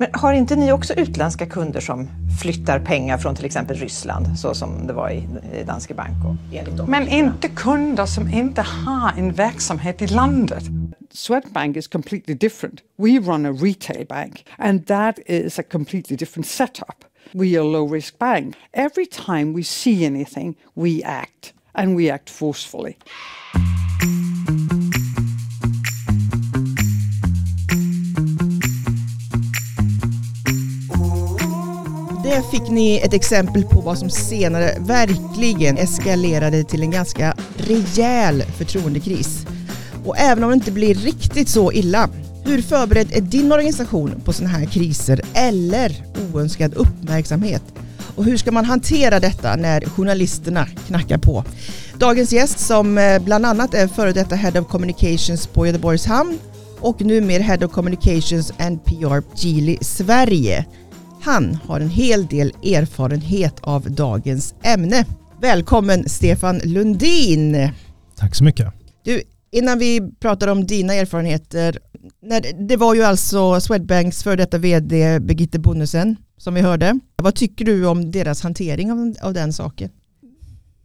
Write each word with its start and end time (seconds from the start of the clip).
Men 0.00 0.08
har 0.12 0.32
inte 0.32 0.56
ni 0.56 0.72
också 0.72 0.94
utländska 0.94 1.46
kunder 1.46 1.80
som 1.80 2.08
flyttar 2.40 2.80
pengar 2.80 3.18
från 3.18 3.34
till 3.34 3.44
exempel 3.44 3.76
Ryssland, 3.76 4.38
så 4.38 4.54
som 4.54 4.86
det 4.86 4.92
var 4.92 5.10
i 5.10 5.24
Danske 5.66 5.94
Bank? 5.94 6.16
Och? 6.24 6.88
Men 6.88 7.08
inte 7.08 7.48
kunder 7.48 8.06
som 8.06 8.28
inte 8.34 8.62
har 8.62 9.12
en 9.18 9.32
verksamhet 9.32 10.02
i 10.02 10.06
landet. 10.06 10.64
Swedbank 11.10 11.76
is 11.76 11.88
completely 11.88 12.34
different. 12.34 12.80
We 12.96 13.08
run 13.08 13.46
a 13.46 13.52
retail 13.52 14.06
bank, 14.06 14.46
and 14.58 14.86
that 14.86 15.18
is 15.26 15.58
a 15.58 15.62
completely 15.72 16.16
different 16.16 16.46
setup. 16.46 17.04
We 17.32 17.56
are 17.56 17.60
a 17.60 17.72
low 17.72 17.92
risk 17.92 18.18
bank. 18.18 18.54
Every 18.72 19.06
time 19.06 19.52
we 19.56 19.62
see 19.62 20.06
anything, 20.06 20.54
we 20.74 21.02
act, 21.04 21.54
and 21.72 21.96
we 21.96 22.12
act 22.14 22.30
forcefully. 22.30 22.96
Det 32.28 32.42
fick 32.50 32.70
ni 32.70 32.96
ett 33.04 33.14
exempel 33.14 33.64
på 33.64 33.80
vad 33.80 33.98
som 33.98 34.10
senare 34.10 34.76
verkligen 34.80 35.78
eskalerade 35.78 36.64
till 36.64 36.82
en 36.82 36.90
ganska 36.90 37.34
rejäl 37.56 38.42
förtroendekris. 38.42 39.46
Och 40.04 40.18
även 40.18 40.44
om 40.44 40.50
det 40.50 40.54
inte 40.54 40.72
blir 40.72 40.94
riktigt 40.94 41.48
så 41.48 41.72
illa, 41.72 42.08
hur 42.44 42.62
förberedd 42.62 43.12
är 43.12 43.20
din 43.20 43.52
organisation 43.52 44.20
på 44.24 44.32
sådana 44.32 44.58
här 44.58 44.66
kriser 44.66 45.20
eller 45.34 45.96
oönskad 46.32 46.74
uppmärksamhet? 46.74 47.62
Och 48.16 48.24
hur 48.24 48.36
ska 48.36 48.52
man 48.52 48.64
hantera 48.64 49.20
detta 49.20 49.56
när 49.56 49.80
journalisterna 49.80 50.66
knackar 50.66 51.18
på? 51.18 51.44
Dagens 51.98 52.32
gäst 52.32 52.58
som 52.58 52.98
eh, 52.98 53.18
bland 53.18 53.46
annat 53.46 53.74
är 53.74 53.88
före 53.88 54.12
detta 54.12 54.34
Head 54.34 54.60
of 54.60 54.68
Communications 54.68 55.46
på 55.46 55.66
Göteborgs 55.66 56.06
Hamn 56.06 56.38
och 56.80 57.00
numera 57.00 57.42
Head 57.42 57.66
of 57.66 57.72
Communications 57.72 58.52
and 58.58 58.84
PR 58.84 59.22
Geely 59.34 59.78
Sverige. 59.80 60.66
Han 61.20 61.54
har 61.54 61.80
en 61.80 61.90
hel 61.90 62.26
del 62.26 62.48
erfarenhet 62.62 63.60
av 63.60 63.90
dagens 63.90 64.54
ämne. 64.62 65.04
Välkommen 65.40 66.08
Stefan 66.08 66.60
Lundin! 66.64 67.70
Tack 68.16 68.34
så 68.34 68.44
mycket. 68.44 68.72
Du, 69.04 69.22
innan 69.50 69.78
vi 69.78 70.12
pratar 70.20 70.48
om 70.48 70.66
dina 70.66 70.94
erfarenheter, 70.94 71.78
det 72.68 72.76
var 72.76 72.94
ju 72.94 73.02
alltså 73.02 73.60
Swedbanks 73.60 74.22
före 74.22 74.36
detta 74.36 74.58
vd 74.58 75.20
Birgitte 75.20 75.58
Bonnesen 75.58 76.16
som 76.36 76.54
vi 76.54 76.60
hörde. 76.60 77.00
Vad 77.16 77.34
tycker 77.34 77.64
du 77.64 77.86
om 77.86 78.10
deras 78.10 78.42
hantering 78.42 78.92
av, 78.92 79.14
av 79.22 79.34
den 79.34 79.52
saken? 79.52 79.90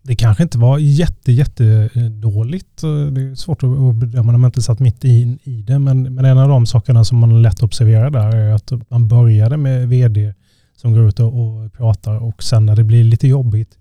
Det 0.06 0.16
kanske 0.16 0.44
inte 0.44 0.58
var 0.58 0.78
jätte, 0.78 1.32
jätte 1.32 1.90
dåligt. 2.10 2.82
Det 2.82 3.22
är 3.22 3.36
svårt 3.36 3.64
att 3.64 3.96
bedöma 3.96 4.32
när 4.32 4.40
man 4.40 4.48
inte 4.48 4.62
satt 4.62 4.80
mitt 4.80 5.06
i, 5.06 5.38
i 5.44 5.62
det. 5.62 5.80
Men, 5.80 6.16
men 6.16 6.26
en 6.26 6.38
av 6.38 6.50
de 6.50 6.66
sakerna 6.66 7.06
som 7.06 7.18
man 7.18 7.42
lätt 7.42 7.64
observerar 7.64 8.10
där 8.10 8.36
är 8.36 8.54
att 8.54 8.72
man 8.90 9.08
började 9.08 9.58
med 9.58 9.90
vd 9.90 10.34
som 10.76 10.94
går 10.94 11.08
ut 11.08 11.20
och, 11.20 11.28
och 11.28 11.74
pratar 11.74 12.24
och 12.24 12.44
sen 12.44 12.66
när 12.66 12.76
det 12.76 12.84
blir 12.84 13.04
lite 13.04 13.28
jobbigt 13.28 13.78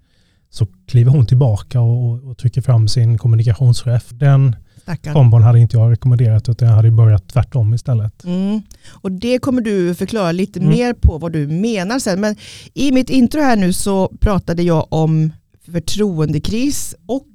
så 0.51 0.67
kliver 0.87 1.11
hon 1.11 1.27
tillbaka 1.27 1.81
och, 1.81 2.31
och 2.31 2.39
trycker 2.39 2.62
fram 2.62 2.89
sin 2.89 3.19
kommunikationschef. 3.19 4.05
Den 4.09 4.57
Stackarn. 4.83 5.14
kombon 5.14 5.42
hade 5.42 5.59
inte 5.59 5.77
jag 5.77 5.92
rekommenderat 5.92 6.48
utan 6.48 6.69
jag 6.69 6.75
hade 6.75 6.91
börjat 6.91 7.29
tvärtom 7.29 7.75
istället. 7.75 8.25
Mm. 8.25 8.62
Och 8.91 9.12
det 9.12 9.39
kommer 9.39 9.62
du 9.62 9.95
förklara 9.95 10.33
lite 10.33 10.61
mm. 10.61 10.70
mer 10.70 10.95
på 10.95 11.19
vad 11.19 11.33
du 11.33 11.47
menar 11.47 11.98
sen. 11.98 12.20
Men 12.20 12.36
i 12.75 12.92
mitt 12.92 13.11
intro 13.11 13.41
här 13.41 13.57
nu 13.57 13.73
så 13.73 14.09
pratade 14.20 14.62
jag 14.62 14.86
om 14.89 15.33
förtroendekris 15.73 16.95
och 17.06 17.28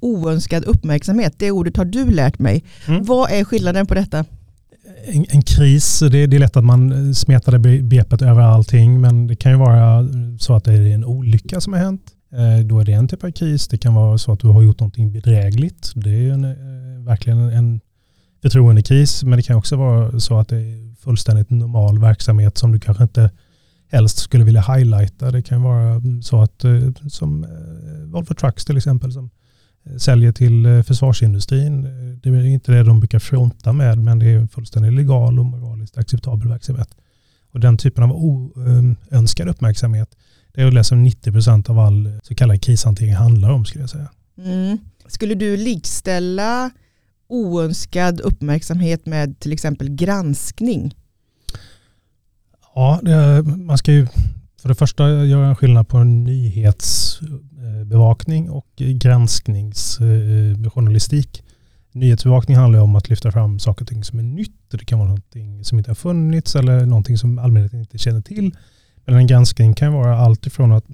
oönskad 0.00 0.64
uppmärksamhet. 0.64 1.34
Det 1.38 1.50
ordet 1.50 1.76
har 1.76 1.84
du 1.84 2.10
lärt 2.10 2.38
mig. 2.38 2.64
Mm. 2.86 3.04
Vad 3.04 3.30
är 3.30 3.44
skillnaden 3.44 3.86
på 3.86 3.94
detta? 3.94 4.24
En, 5.06 5.26
en 5.28 5.42
kris, 5.42 5.98
det, 5.98 6.26
det, 6.26 6.36
är 6.36 6.40
lätt 6.40 6.56
att 6.56 6.64
man 6.64 7.14
smetar 7.14 7.52
det 7.52 7.58
begreppet 7.58 8.22
över 8.22 8.42
allting 8.42 9.00
men 9.00 9.26
det 9.26 9.36
kan 9.36 9.52
ju 9.52 9.58
vara 9.58 10.08
så 10.38 10.54
att 10.54 10.64
det 10.64 10.72
är 10.72 10.94
en 10.94 11.04
olycka 11.04 11.60
som 11.60 11.72
har 11.72 11.80
hänt. 11.80 12.02
Eh, 12.32 12.66
då 12.66 12.80
är 12.80 12.84
det 12.84 12.92
en 12.92 13.08
typ 13.08 13.24
av 13.24 13.30
kris. 13.30 13.68
Det 13.68 13.78
kan 13.78 13.94
vara 13.94 14.18
så 14.18 14.32
att 14.32 14.40
du 14.40 14.48
har 14.48 14.62
gjort 14.62 14.80
någonting 14.80 15.12
bedrägligt. 15.12 15.92
Det 15.94 16.10
är 16.10 16.32
en, 16.32 16.44
eh, 16.44 17.04
verkligen 17.04 17.38
en 17.38 17.80
förtroendekris 18.42 19.24
men 19.24 19.36
det 19.36 19.42
kan 19.42 19.56
också 19.56 19.76
vara 19.76 20.20
så 20.20 20.38
att 20.38 20.48
det 20.48 20.56
är 20.56 20.94
fullständigt 20.94 21.50
normal 21.50 21.98
verksamhet 22.00 22.58
som 22.58 22.72
du 22.72 22.80
kanske 22.80 23.02
inte 23.02 23.30
helst 23.88 24.18
skulle 24.18 24.44
vilja 24.44 24.60
highlighta. 24.60 25.30
Det 25.30 25.42
kan 25.42 25.62
vara 25.62 25.94
mm, 25.94 26.22
så 26.22 26.42
att 26.42 26.64
eh, 26.64 26.80
som 27.08 27.44
eh, 27.44 27.50
Volvo 28.06 28.34
Trucks 28.34 28.64
till 28.64 28.76
exempel 28.76 29.12
som 29.12 29.30
eh, 29.84 29.96
säljer 29.96 30.32
till 30.32 30.82
försvarsindustrin. 30.86 31.82
Det 32.22 32.28
är 32.28 32.44
inte 32.46 32.72
det 32.72 32.82
de 32.82 33.00
brukar 33.00 33.18
fronta 33.18 33.72
med 33.72 33.98
men 33.98 34.18
det 34.18 34.26
är 34.26 34.38
en 34.38 34.48
fullständigt 34.48 34.92
legal 34.92 35.38
och 35.38 35.46
moraliskt 35.46 35.98
acceptabel 35.98 36.48
verksamhet. 36.48 36.88
Och 37.52 37.60
den 37.60 37.76
typen 37.76 38.04
av 38.04 38.12
oönskad 38.12 39.46
ehm, 39.46 39.50
uppmärksamhet 39.50 40.16
det 40.56 40.62
är 40.62 40.70
det 40.70 40.84
som 40.84 41.06
90% 41.06 41.70
av 41.70 41.78
all 41.78 42.20
så 42.22 42.34
kallad 42.34 42.62
krishantering 42.62 43.14
handlar 43.14 43.50
om 43.50 43.64
skulle 43.64 43.82
jag 43.82 43.90
säga. 43.90 44.10
Mm. 44.38 44.78
Skulle 45.06 45.34
du 45.34 45.56
likställa 45.56 46.70
oönskad 47.28 48.20
uppmärksamhet 48.20 49.06
med 49.06 49.40
till 49.40 49.52
exempel 49.52 49.88
granskning? 49.88 50.94
Ja, 52.78 53.00
det, 53.02 53.42
man 53.42 53.78
ska 53.78 53.92
ju 53.92 54.06
för 54.62 54.68
det 54.68 54.74
första 54.74 55.24
göra 55.24 55.46
en 55.46 55.56
skillnad 55.56 55.88
på 55.88 56.04
nyhetsbevakning 56.04 58.50
och 58.50 58.66
granskningsjournalistik. 58.76 61.42
Nyhetsbevakning 61.92 62.56
handlar 62.56 62.80
om 62.80 62.96
att 62.96 63.08
lyfta 63.08 63.32
fram 63.32 63.58
saker 63.58 63.82
och 63.82 63.88
ting 63.88 64.04
som 64.04 64.18
är 64.18 64.22
nytt. 64.22 64.70
Det 64.70 64.84
kan 64.84 64.98
vara 64.98 65.08
någonting 65.08 65.64
som 65.64 65.78
inte 65.78 65.90
har 65.90 65.94
funnits 65.94 66.56
eller 66.56 66.86
någonting 66.86 67.18
som 67.18 67.38
allmänheten 67.38 67.80
inte 67.80 67.98
känner 67.98 68.20
till. 68.20 68.56
Men 69.04 69.16
en 69.16 69.26
granskning 69.26 69.74
kan 69.74 69.92
vara 69.92 70.18
allt 70.18 70.46
ifrån 70.46 70.72
att 70.72 70.84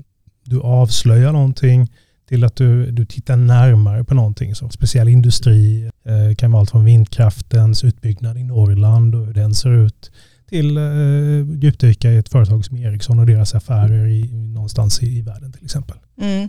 du 0.44 0.60
avslöjar 0.60 1.32
någonting 1.32 1.92
till 2.28 2.44
att 2.44 2.56
du, 2.56 2.90
du 2.90 3.06
tittar 3.06 3.36
närmare 3.36 4.04
på 4.04 4.14
någonting. 4.14 4.54
som 4.54 4.70
speciell 4.70 5.08
industri 5.08 5.90
eh, 6.04 6.34
kan 6.34 6.52
vara 6.52 6.60
allt 6.60 6.70
från 6.70 6.84
vindkraftens 6.84 7.84
utbyggnad 7.84 8.38
i 8.38 8.44
Norrland 8.44 9.14
och 9.14 9.26
hur 9.26 9.34
den 9.34 9.54
ser 9.54 9.70
ut 9.70 10.10
till 10.52 10.76
eh, 10.76 11.62
djupdyka 11.62 12.10
i 12.10 12.16
ett 12.16 12.28
företag 12.28 12.64
som 12.64 12.76
Ericsson 12.76 13.18
och 13.18 13.26
deras 13.26 13.54
affärer 13.54 14.06
i, 14.06 14.30
någonstans 14.32 15.02
i, 15.02 15.18
i 15.18 15.22
världen 15.22 15.52
till 15.52 15.64
exempel. 15.64 15.96
Mm. 16.20 16.48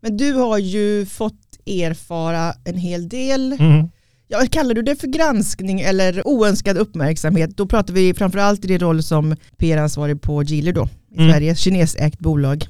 Men 0.00 0.16
du 0.16 0.32
har 0.32 0.58
ju 0.58 1.06
fått 1.06 1.42
erfara 1.66 2.54
en 2.64 2.78
hel 2.78 3.08
del. 3.08 3.52
Mm. 3.52 3.88
Ja, 4.28 4.46
kallar 4.50 4.74
du 4.74 4.82
det 4.82 4.96
för 4.96 5.06
granskning 5.06 5.80
eller 5.80 6.26
oönskad 6.28 6.76
uppmärksamhet? 6.76 7.56
Då 7.56 7.66
pratar 7.66 7.94
vi 7.94 8.14
framförallt 8.14 8.64
i 8.64 8.68
din 8.68 8.78
roll 8.78 9.02
som 9.02 9.36
PR-ansvarig 9.56 10.22
på 10.22 10.42
Geely 10.42 10.72
då, 10.72 10.88
i 11.10 11.18
mm. 11.18 11.32
Sverige, 11.32 11.54
kinesägt 11.54 12.18
bolag. 12.18 12.66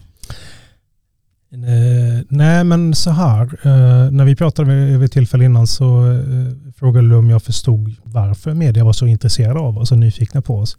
Eh, 1.53 2.25
nej 2.29 2.65
men 2.65 2.95
så 2.95 3.11
här, 3.11 3.43
eh, 3.43 4.11
när 4.11 4.25
vi 4.25 4.37
pratade 4.37 4.75
vid 4.75 5.03
ett 5.03 5.13
tillfälle 5.13 5.45
innan 5.45 5.67
så 5.67 6.13
eh, 6.13 6.73
frågade 6.77 7.09
du 7.09 7.15
om 7.15 7.31
jag 7.31 7.43
förstod 7.43 7.95
varför 8.03 8.55
media 8.55 8.85
var 8.85 8.93
så 8.93 9.07
intresserade 9.07 9.61
av 9.61 9.79
oss 9.79 9.93
och 9.93 9.99
nyfikna 9.99 10.43
på 10.43 10.59
oss. 10.59 10.77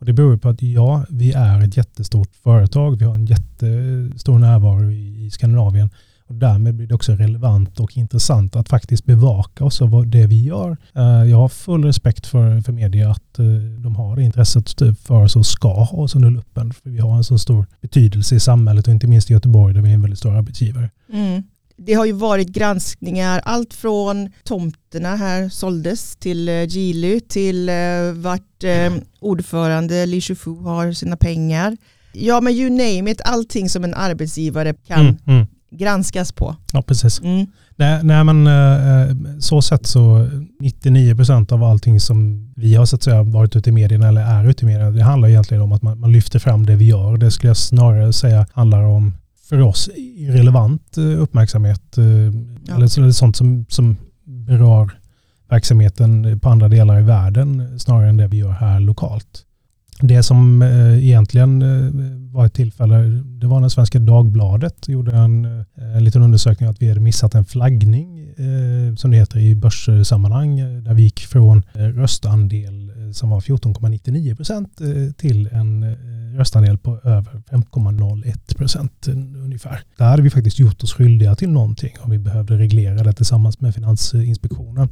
Och 0.00 0.06
det 0.06 0.12
beror 0.12 0.36
på 0.36 0.48
att 0.48 0.62
ja, 0.62 1.04
vi 1.10 1.32
är 1.32 1.64
ett 1.64 1.76
jättestort 1.76 2.30
företag, 2.42 2.98
vi 2.98 3.04
har 3.04 3.14
en 3.14 3.26
jättestor 3.26 4.38
närvaro 4.38 4.90
i 4.92 5.30
Skandinavien 5.30 5.90
och 6.30 6.36
därmed 6.36 6.74
blir 6.74 6.86
det 6.86 6.94
också 6.94 7.12
relevant 7.12 7.80
och 7.80 7.96
intressant 7.96 8.56
att 8.56 8.68
faktiskt 8.68 9.04
bevaka 9.04 9.64
oss 9.64 9.80
och 9.80 10.06
det 10.06 10.26
vi 10.26 10.44
gör. 10.44 10.76
Eh, 10.94 11.30
jag 11.30 11.36
har 11.36 11.48
full 11.48 11.84
respekt 11.84 12.26
för, 12.26 12.60
för 12.60 12.72
media 12.72 13.10
att 13.10 13.38
eh, 13.38 13.44
de 13.82 13.96
har 13.96 14.20
intresset 14.20 14.78
för 15.02 15.22
oss 15.22 15.36
och 15.36 15.46
ska 15.46 15.84
ha 15.84 15.98
oss 15.98 16.14
under 16.14 16.30
luppen. 16.30 16.72
För 16.72 16.90
vi 16.90 16.98
har 16.98 17.16
en 17.16 17.24
så 17.24 17.38
stor 17.38 17.66
betydelse 17.80 18.34
i 18.34 18.40
samhället 18.40 18.86
och 18.86 18.92
inte 18.92 19.06
minst 19.06 19.30
i 19.30 19.32
Göteborg 19.32 19.74
där 19.74 19.80
vi 19.80 19.90
är 19.90 19.94
en 19.94 20.02
väldigt 20.02 20.18
stor 20.18 20.36
arbetsgivare. 20.36 20.90
Mm. 21.12 21.42
Det 21.76 21.94
har 21.94 22.06
ju 22.06 22.12
varit 22.12 22.48
granskningar, 22.48 23.40
allt 23.44 23.74
från 23.74 24.30
tomterna 24.44 25.16
här 25.16 25.48
såldes 25.48 26.16
till 26.16 26.48
eh, 26.48 26.64
Gily 26.64 27.20
till 27.20 27.70
vart 28.14 28.64
ordförande 29.20 30.06
Li 30.06 30.20
Shufu 30.20 30.56
har 30.56 30.92
sina 30.92 31.16
pengar. 31.16 31.76
Ja 32.12 32.40
men 32.40 32.52
you 32.52 32.70
name 32.70 33.10
it, 33.10 33.20
allting 33.24 33.68
som 33.68 33.84
en 33.84 33.94
arbetsgivare 33.94 34.74
kan 34.86 35.00
mm, 35.00 35.16
mm 35.26 35.46
granskas 35.70 36.32
på. 36.32 36.56
Ja, 36.72 36.82
precis. 36.82 37.20
Mm. 37.20 37.46
Nej, 37.76 38.00
nej, 38.02 38.24
men 38.24 38.46
eh, 38.46 39.38
så 39.40 39.62
sett 39.62 39.86
så 39.86 40.28
99% 40.62 41.52
av 41.52 41.64
allting 41.64 42.00
som 42.00 42.52
vi 42.56 42.74
har 42.74 42.86
så 42.86 42.96
att 42.96 43.02
säga 43.02 43.22
varit 43.22 43.56
ute 43.56 43.70
i 43.70 43.72
medierna 43.72 44.08
eller 44.08 44.22
är 44.22 44.48
ute 44.48 44.64
i 44.64 44.66
medierna, 44.66 44.90
det 44.90 45.02
handlar 45.02 45.28
egentligen 45.28 45.62
om 45.62 45.72
att 45.72 45.82
man, 45.82 46.00
man 46.00 46.12
lyfter 46.12 46.38
fram 46.38 46.66
det 46.66 46.76
vi 46.76 46.84
gör. 46.84 47.16
Det 47.16 47.30
skulle 47.30 47.50
jag 47.50 47.56
snarare 47.56 48.12
säga 48.12 48.46
handlar 48.52 48.82
om 48.82 49.14
för 49.48 49.60
oss 49.60 49.90
irrelevant 49.96 50.96
eh, 50.96 51.22
uppmärksamhet. 51.22 51.98
Eh, 51.98 52.04
ja. 52.04 52.74
Eller 52.74 53.12
sånt 53.12 53.36
som, 53.36 53.66
som 53.68 53.96
berör 54.24 54.90
verksamheten 55.48 56.40
på 56.40 56.48
andra 56.48 56.68
delar 56.68 57.00
i 57.00 57.02
världen 57.02 57.78
snarare 57.80 58.08
än 58.08 58.16
det 58.16 58.26
vi 58.26 58.36
gör 58.36 58.50
här 58.50 58.80
lokalt. 58.80 59.44
Det 60.02 60.22
som 60.22 60.62
eh, 60.62 61.04
egentligen 61.04 61.62
eh, 61.62 62.32
var 62.32 62.46
ett 62.46 62.54
tillfälle, 62.54 62.96
det 63.24 63.46
var 63.46 63.60
när 63.60 63.68
Svenska 63.68 63.98
Dagbladet 63.98 64.88
gjorde 64.88 65.16
en, 65.16 65.44
eh, 65.44 65.96
en 65.96 66.04
liten 66.04 66.22
undersökning 66.22 66.68
att 66.68 66.82
vi 66.82 66.88
hade 66.88 67.00
missat 67.00 67.34
en 67.34 67.44
flaggning, 67.44 68.16
som 68.96 69.10
det 69.10 69.16
heter 69.16 69.38
i 69.38 69.54
börssammanhang, 69.54 70.56
där 70.84 70.94
vi 70.94 71.02
gick 71.02 71.20
från 71.20 71.62
röstandel 71.74 72.92
som 73.12 73.30
var 73.30 73.40
14,99 73.40 74.36
procent 74.36 74.78
till 75.16 75.48
en 75.52 75.96
röstandel 76.36 76.78
på 76.78 76.98
över 77.04 77.42
5,01 77.50 78.56
procent 78.56 79.08
ungefär. 79.44 79.80
Där 79.98 80.04
hade 80.04 80.22
vi 80.22 80.30
faktiskt 80.30 80.58
gjort 80.58 80.82
oss 80.82 80.92
skyldiga 80.92 81.34
till 81.34 81.50
någonting 81.50 81.92
och 82.00 82.12
vi 82.12 82.18
behövde 82.18 82.58
reglera 82.58 83.02
det 83.02 83.12
tillsammans 83.12 83.60
med 83.60 83.74
Finansinspektionen. 83.74 84.88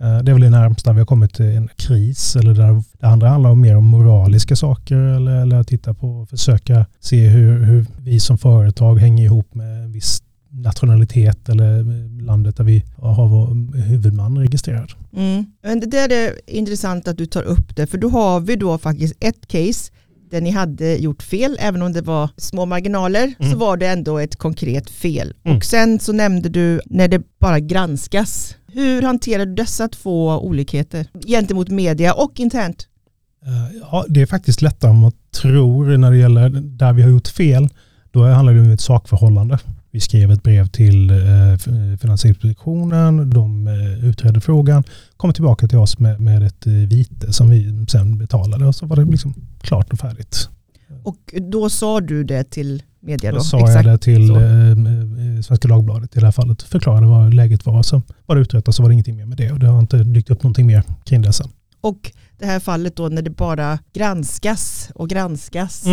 Eh, 0.00 0.18
det 0.18 0.30
är 0.30 0.32
väl 0.32 0.40
det 0.42 0.50
närmsta 0.50 0.92
vi 0.92 0.98
har 0.98 1.06
kommit 1.06 1.34
till 1.34 1.56
en 1.56 1.68
kris 1.76 2.36
eller 2.36 2.54
där 2.54 2.82
det 3.00 3.06
andra 3.06 3.28
handlar 3.28 3.50
om 3.50 3.60
mer 3.60 3.76
om 3.76 3.84
moraliska 3.84 4.56
saker 4.56 4.96
eller, 4.96 5.42
eller 5.42 5.56
att 5.56 5.68
titta 5.68 5.94
på 5.94 6.08
och 6.08 6.28
försöka 6.28 6.86
se 7.00 7.28
hur, 7.28 7.64
hur 7.64 7.86
vi 7.98 8.20
som 8.20 8.38
företag 8.38 8.98
hänger 8.98 9.24
ihop 9.24 9.54
med 9.54 9.84
en 9.84 9.92
viss 9.92 10.22
nationalitet 10.52 11.48
eller 11.48 11.84
landet 12.22 12.56
där 12.56 12.64
vi 12.64 12.84
har 12.96 13.28
vår 13.28 13.76
huvudman 13.76 14.38
registrerad. 14.38 14.92
Mm. 15.16 15.44
Det 15.62 15.86
där 15.86 16.12
är 16.12 16.32
intressant 16.46 17.08
att 17.08 17.18
du 17.18 17.26
tar 17.26 17.42
upp 17.42 17.76
det, 17.76 17.86
för 17.86 17.98
då 17.98 18.08
har 18.08 18.40
vi 18.40 18.56
då 18.56 18.78
faktiskt 18.78 19.14
ett 19.20 19.48
case 19.48 19.92
där 20.30 20.40
ni 20.40 20.50
hade 20.50 20.96
gjort 20.96 21.22
fel, 21.22 21.56
även 21.60 21.82
om 21.82 21.92
det 21.92 22.02
var 22.02 22.30
små 22.36 22.66
marginaler, 22.66 23.34
så 23.38 23.44
Mm. 23.44 23.58
var 23.58 23.76
det 23.76 23.86
ändå 23.86 24.18
ett 24.18 24.36
konkret 24.36 24.90
fel. 24.90 25.34
Mm. 25.44 25.56
Och 25.56 25.64
sen 25.64 26.00
så 26.00 26.12
nämnde 26.12 26.48
du 26.48 26.80
när 26.86 27.08
det 27.08 27.22
bara 27.40 27.60
granskas. 27.60 28.56
Hur 28.72 29.02
hanterar 29.02 29.46
du 29.46 29.54
dessa 29.54 29.88
två 29.88 30.28
olikheter 30.28 31.06
gentemot 31.26 31.68
media 31.68 32.14
och 32.14 32.40
internt? 32.40 32.86
Eh, 33.46 33.76
Ja, 33.92 34.04
det 34.08 34.22
är 34.22 34.26
faktiskt 34.26 34.62
lättare 34.62 34.90
än 34.90 35.00
man 35.00 35.12
tror 35.42 35.96
när 35.96 36.10
det 36.10 36.16
gäller 36.16 36.48
där 36.50 36.92
vi 36.92 37.02
har 37.02 37.10
gjort 37.10 37.28
fel. 37.28 37.68
Då 38.10 38.24
handlar 38.24 38.54
det 38.54 38.60
om 38.60 38.70
ett 38.70 38.80
sakförhållande. 38.80 39.58
Vi 39.92 40.00
skrev 40.00 40.30
ett 40.30 40.42
brev 40.42 40.66
till 40.66 41.10
eh, 41.10 41.16
Finansinspektionen, 42.00 43.30
de 43.30 43.66
eh, 43.66 44.04
utredde 44.04 44.40
frågan, 44.40 44.84
kom 45.16 45.32
tillbaka 45.32 45.68
till 45.68 45.78
oss 45.78 45.98
med, 45.98 46.20
med 46.20 46.42
ett 46.42 46.66
eh, 46.66 46.72
vite 46.72 47.32
som 47.32 47.50
vi 47.50 47.86
sen 47.88 48.18
betalade 48.18 48.66
och 48.66 48.74
så 48.74 48.86
var 48.86 48.96
det 48.96 49.04
liksom 49.04 49.34
klart 49.60 49.92
och 49.92 49.98
färdigt. 49.98 50.48
Och 51.02 51.34
då 51.50 51.70
sa 51.70 52.00
du 52.00 52.24
det 52.24 52.44
till 52.44 52.82
media 53.00 53.30
då? 53.30 53.36
Då 53.36 53.44
sa 53.44 53.70
jag 53.70 53.84
det 53.84 53.98
till 53.98 54.28
så. 54.28 54.34
Svenska 55.42 55.68
Dagbladet 55.68 56.16
i 56.16 56.20
det 56.20 56.26
här 56.26 56.32
fallet, 56.32 56.62
förklarade 56.62 57.06
vad 57.06 57.34
läget 57.34 57.66
var. 57.66 57.82
Så 57.82 58.02
var 58.26 58.36
det 58.36 58.42
utrett 58.42 58.68
och 58.68 58.74
så 58.74 58.82
var 58.82 58.90
det 58.90 58.92
ingenting 58.92 59.16
mer 59.16 59.26
med 59.26 59.36
det 59.36 59.52
och 59.52 59.58
det 59.58 59.66
har 59.66 59.80
inte 59.80 59.96
dykt 59.96 60.30
upp 60.30 60.42
någonting 60.42 60.66
mer 60.66 60.82
kring 61.04 61.22
det 61.22 61.32
sen. 61.32 61.48
Och 61.80 62.12
det 62.38 62.46
här 62.46 62.60
fallet 62.60 62.96
då 62.96 63.08
när 63.08 63.22
det 63.22 63.30
bara 63.30 63.78
granskas 63.92 64.90
och 64.94 65.08
granskas. 65.08 65.84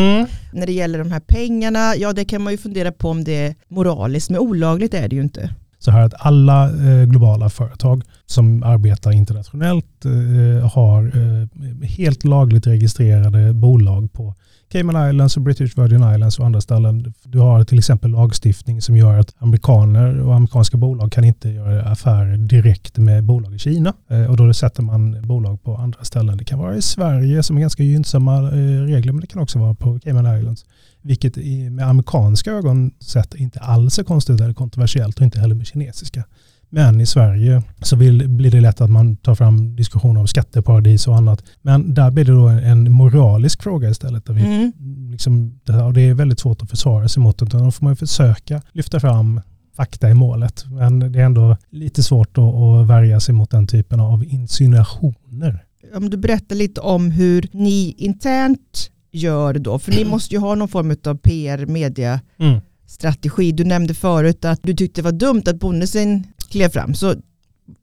När 0.53 0.65
det 0.65 0.71
gäller 0.73 0.99
de 0.99 1.11
här 1.11 1.19
pengarna, 1.19 1.95
ja 1.95 2.13
det 2.13 2.25
kan 2.25 2.41
man 2.41 2.53
ju 2.53 2.57
fundera 2.57 2.91
på 2.91 3.09
om 3.09 3.23
det 3.23 3.45
är 3.45 3.55
moraliskt, 3.67 4.29
men 4.29 4.39
olagligt 4.39 4.93
är 4.93 5.07
det 5.07 5.15
ju 5.15 5.21
inte. 5.21 5.49
så 5.79 5.91
här 5.91 6.01
att 6.01 6.13
alla 6.25 6.65
eh, 6.69 7.03
globala 7.05 7.49
företag 7.49 8.03
som 8.29 8.63
arbetar 8.63 9.11
internationellt 9.11 10.05
eh, 10.05 10.69
har 10.69 11.03
eh, 11.03 11.87
helt 11.89 12.23
lagligt 12.23 12.67
registrerade 12.67 13.53
bolag 13.53 14.13
på 14.13 14.35
Cayman 14.69 15.09
Islands 15.09 15.37
och 15.37 15.43
British 15.43 15.77
Virgin 15.77 16.13
Islands 16.13 16.39
och 16.39 16.45
andra 16.45 16.61
ställen. 16.61 17.13
Du 17.23 17.39
har 17.39 17.63
till 17.63 17.77
exempel 17.77 18.11
lagstiftning 18.11 18.81
som 18.81 18.97
gör 18.97 19.19
att 19.19 19.35
amerikaner 19.37 20.19
och 20.21 20.35
amerikanska 20.35 20.77
bolag 20.77 21.11
kan 21.11 21.23
inte 21.23 21.49
göra 21.49 21.83
affärer 21.83 22.37
direkt 22.37 22.97
med 22.97 23.23
bolag 23.23 23.53
i 23.53 23.59
Kina. 23.59 23.93
Eh, 24.09 24.25
och 24.25 24.37
då 24.37 24.53
sätter 24.53 24.83
man 24.83 25.21
bolag 25.21 25.63
på 25.63 25.75
andra 25.75 26.03
ställen. 26.03 26.37
Det 26.37 26.45
kan 26.45 26.59
vara 26.59 26.75
i 26.75 26.81
Sverige 26.81 27.43
som 27.43 27.57
är 27.57 27.61
ganska 27.61 27.83
gynnsamma 27.83 28.37
eh, 28.37 28.81
regler 28.83 29.11
men 29.11 29.21
det 29.21 29.27
kan 29.27 29.41
också 29.41 29.59
vara 29.59 29.73
på 29.73 29.99
Cayman 29.99 30.39
Islands. 30.39 30.65
Vilket 31.01 31.37
med 31.71 31.89
amerikanska 31.89 32.51
ögon 32.51 32.91
sett 32.99 33.35
inte 33.35 33.59
alls 33.59 33.99
är 33.99 34.03
konstigt 34.03 34.41
eller 34.41 34.53
kontroversiellt 34.53 35.17
och 35.17 35.23
inte 35.23 35.39
heller 35.39 35.55
med 35.55 35.67
kinesiska. 35.67 36.23
Men 36.69 37.01
i 37.01 37.05
Sverige 37.05 37.63
så 37.81 37.95
vill, 37.95 38.29
blir 38.29 38.51
det 38.51 38.61
lätt 38.61 38.81
att 38.81 38.89
man 38.89 39.15
tar 39.15 39.35
fram 39.35 39.75
diskussioner 39.75 40.19
om 40.19 40.27
skatteparadis 40.27 41.07
och 41.07 41.15
annat. 41.17 41.43
Men 41.61 41.93
där 41.93 42.11
blir 42.11 42.25
det 42.25 42.31
då 42.31 42.47
en, 42.47 42.59
en 42.59 42.91
moralisk 42.91 43.63
fråga 43.63 43.89
istället. 43.89 44.25
Där 44.25 44.33
vi, 44.33 44.41
Mm. 44.45 44.71
liksom, 45.11 45.59
det, 45.63 45.71
här- 45.73 45.83
och 45.83 45.93
det 45.93 46.01
är 46.01 46.13
väldigt 46.13 46.39
svårt 46.39 46.61
att 46.61 46.69
försvara 46.69 47.07
sig 47.07 47.23
mot. 47.23 47.41
Utan 47.41 47.63
då 47.65 47.71
får 47.71 47.85
man 47.85 47.95
försöka 47.95 48.61
lyfta 48.71 48.99
fram 48.99 49.41
fakta 49.75 50.09
i 50.09 50.13
målet. 50.13 50.65
Men 50.67 50.99
det 50.99 51.19
är 51.19 51.23
ändå 51.25 51.57
lite 51.71 52.03
svårt 52.03 52.37
att, 52.37 52.43
att 52.43 52.87
värja 52.87 53.19
sig 53.19 53.35
mot 53.35 53.49
den 53.51 53.67
typen 53.67 53.99
av 53.99 54.23
insinuationer. 54.23 55.63
Om 55.95 56.09
du 56.09 56.17
berättar 56.17 56.55
lite 56.55 56.81
om 56.81 57.11
hur 57.11 57.47
ni 57.51 57.95
internt 57.97 58.91
gör 59.11 59.53
då, 59.53 59.79
för 59.79 59.91
ni 59.91 60.05
måste 60.05 60.35
ju 60.35 60.39
ha 60.41 60.55
någon 60.55 60.67
form 60.67 60.95
av 61.05 61.15
PR, 61.17 61.65
media, 61.65 62.19
Mm. 62.39 62.59
strategi. 62.87 63.51
Du 63.51 63.63
nämnde 63.63 63.93
förut 63.93 64.45
att 64.45 64.59
du 64.63 64.73
tyckte 64.73 65.01
det 65.01 65.05
var 65.05 65.11
dumt 65.11 65.43
att 65.47 65.59
bonusen 65.59 66.23
klev 66.49 66.69
fram, 66.69 66.93
så 66.93 67.15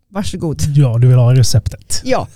varsågod. 0.09 0.63
Ja, 0.75 0.99
du 0.99 1.09
vill 1.09 1.17
ha 1.17 1.35
receptet. 1.35 2.03
Ja, 2.05 2.29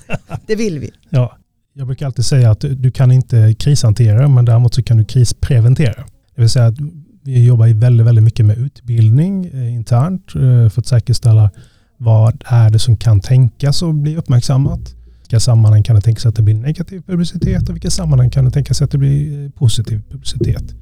det 0.47 0.57
vill 0.57 0.79
vi. 0.79 0.91
Ja, 1.11 1.39
jag 1.73 1.87
brukar 1.87 2.07
alltid 2.07 2.25
säga 2.25 2.51
att 2.51 2.61
du 2.61 2.91
kan 2.91 3.13
inte 3.13 3.55
krishantera 3.55 4.29
men 4.29 4.45
däremot 4.45 4.75
så 4.75 4.83
kan 4.83 4.97
du 4.97 5.05
krispreventera. 5.05 6.05
Det 6.35 6.41
vill 6.41 6.51
säga 6.51 6.67
att 6.67 6.79
vi 7.23 7.45
jobbar 7.45 7.67
väldigt, 7.75 8.07
väldigt 8.07 8.25
mycket 8.25 8.47
med 8.47 8.59
utbildning 8.59 9.47
eh, 9.47 9.75
internt 9.75 10.35
eh, 10.35 10.69
för 10.69 10.81
att 10.81 10.87
säkerställa 10.87 11.51
vad 11.97 12.43
är 12.47 12.71
det 12.71 12.79
som 12.79 12.97
kan 12.97 13.21
tänkas 13.21 13.83
och 13.83 13.95
bli 13.95 14.17
uppmärksammat. 14.17 14.95
Vilka 15.21 15.41
sammanhang 15.41 15.83
kan 15.83 15.97
det 15.97 16.03
tänkas 16.03 16.27
att 16.27 16.35
det 16.37 16.43
blir 16.43 16.55
negativ 16.55 17.03
publicitet 17.07 17.69
och 17.69 17.75
vilka 17.75 17.91
sammanhang 17.91 18.31
kan 18.31 18.45
det 18.45 18.51
tänkas 18.51 18.83
att 18.83 18.91
det 18.91 18.99
blir 18.99 19.45
eh, 19.45 19.51
positiv 19.51 20.03
publicitet. 20.11 20.75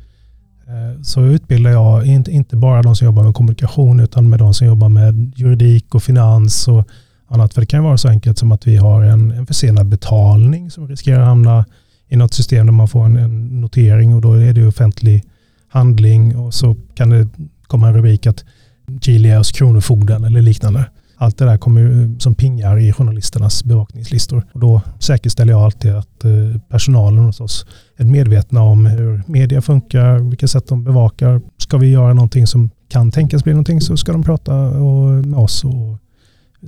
Eh, 0.68 1.02
så 1.02 1.22
utbildar 1.22 1.70
jag 1.70 2.06
inte, 2.06 2.30
inte 2.30 2.56
bara 2.56 2.82
de 2.82 2.96
som 2.96 3.04
jobbar 3.04 3.22
med 3.22 3.34
kommunikation 3.34 4.00
utan 4.00 4.30
med 4.30 4.38
de 4.38 4.54
som 4.54 4.66
jobbar 4.66 4.88
med 4.88 5.32
juridik 5.36 5.94
och 5.94 6.02
finans 6.02 6.68
och 6.68 6.84
annat. 7.28 7.54
För 7.54 7.60
det 7.60 7.66
kan 7.66 7.80
ju 7.80 7.84
vara 7.84 7.98
så 7.98 8.08
enkelt 8.08 8.38
som 8.38 8.52
att 8.52 8.66
vi 8.66 8.76
har 8.76 9.02
en, 9.02 9.30
en 9.30 9.46
försenad 9.46 9.86
betalning 9.86 10.70
som 10.70 10.88
riskerar 10.88 11.20
att 11.20 11.26
hamna 11.26 11.64
i 12.08 12.16
något 12.16 12.34
system 12.34 12.66
där 12.66 12.72
man 12.72 12.88
får 12.88 13.04
en, 13.04 13.16
en 13.16 13.60
notering 13.60 14.14
och 14.14 14.20
då 14.20 14.32
är 14.32 14.52
det 14.52 14.66
offentlig 14.66 15.24
handling 15.68 16.36
och 16.36 16.54
så 16.54 16.76
kan 16.94 17.10
det 17.10 17.28
komma 17.66 17.88
en 17.88 17.94
rubrik 17.94 18.26
att 18.26 18.44
Chile 19.00 19.28
är 19.28 19.38
hos 19.38 19.52
Kronofogden 19.52 20.24
eller 20.24 20.42
liknande. 20.42 20.84
Allt 21.16 21.38
det 21.38 21.44
där 21.44 21.58
kommer 21.58 22.14
som 22.20 22.34
pingar 22.34 22.78
i 22.78 22.92
journalisternas 22.92 23.64
bevakningslistor. 23.64 24.46
Och 24.52 24.60
då 24.60 24.80
säkerställer 25.00 25.52
jag 25.52 25.62
alltid 25.62 25.92
att 25.92 26.24
eh, 26.24 26.60
personalen 26.68 27.24
hos 27.24 27.40
oss 27.40 27.66
är 27.96 28.04
medvetna 28.04 28.62
om 28.62 28.86
hur 28.86 29.22
media 29.26 29.62
funkar, 29.62 30.18
vilka 30.18 30.48
sätt 30.48 30.68
de 30.68 30.84
bevakar. 30.84 31.40
Ska 31.58 31.78
vi 31.78 31.90
göra 31.90 32.14
någonting 32.14 32.46
som 32.46 32.70
kan 32.88 33.10
tänkas 33.10 33.44
bli 33.44 33.52
någonting 33.52 33.80
så 33.80 33.96
ska 33.96 34.12
de 34.12 34.22
prata 34.22 34.54
och, 34.54 35.26
med 35.26 35.38
oss 35.38 35.64
och, 35.64 35.98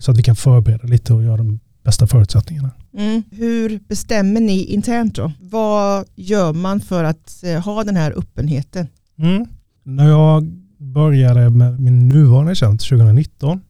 så 0.01 0.11
att 0.11 0.19
vi 0.19 0.23
kan 0.23 0.37
förbereda 0.37 0.87
lite 0.87 1.15
och 1.15 1.25
göra 1.25 1.37
de 1.37 1.61
bästa 1.85 2.07
förutsättningarna. 2.07 2.71
Mm. 2.97 3.23
Hur 3.31 3.81
bestämmer 3.89 4.41
ni 4.41 4.65
internt 4.65 5.15
då? 5.15 5.33
Vad 5.41 6.05
gör 6.15 6.53
man 6.53 6.81
för 6.81 7.05
att 7.05 7.45
eh, 7.45 7.65
ha 7.65 7.85
den 7.85 7.97
här 7.97 8.19
öppenheten? 8.19 8.87
Mm. 9.19 9.47
När 9.83 10.09
jag 10.09 10.47
började 10.79 11.51
med 11.51 11.81
min 11.81 12.09
nuvarande 12.09 12.55
tjänst 12.55 12.89
2019 12.89 13.61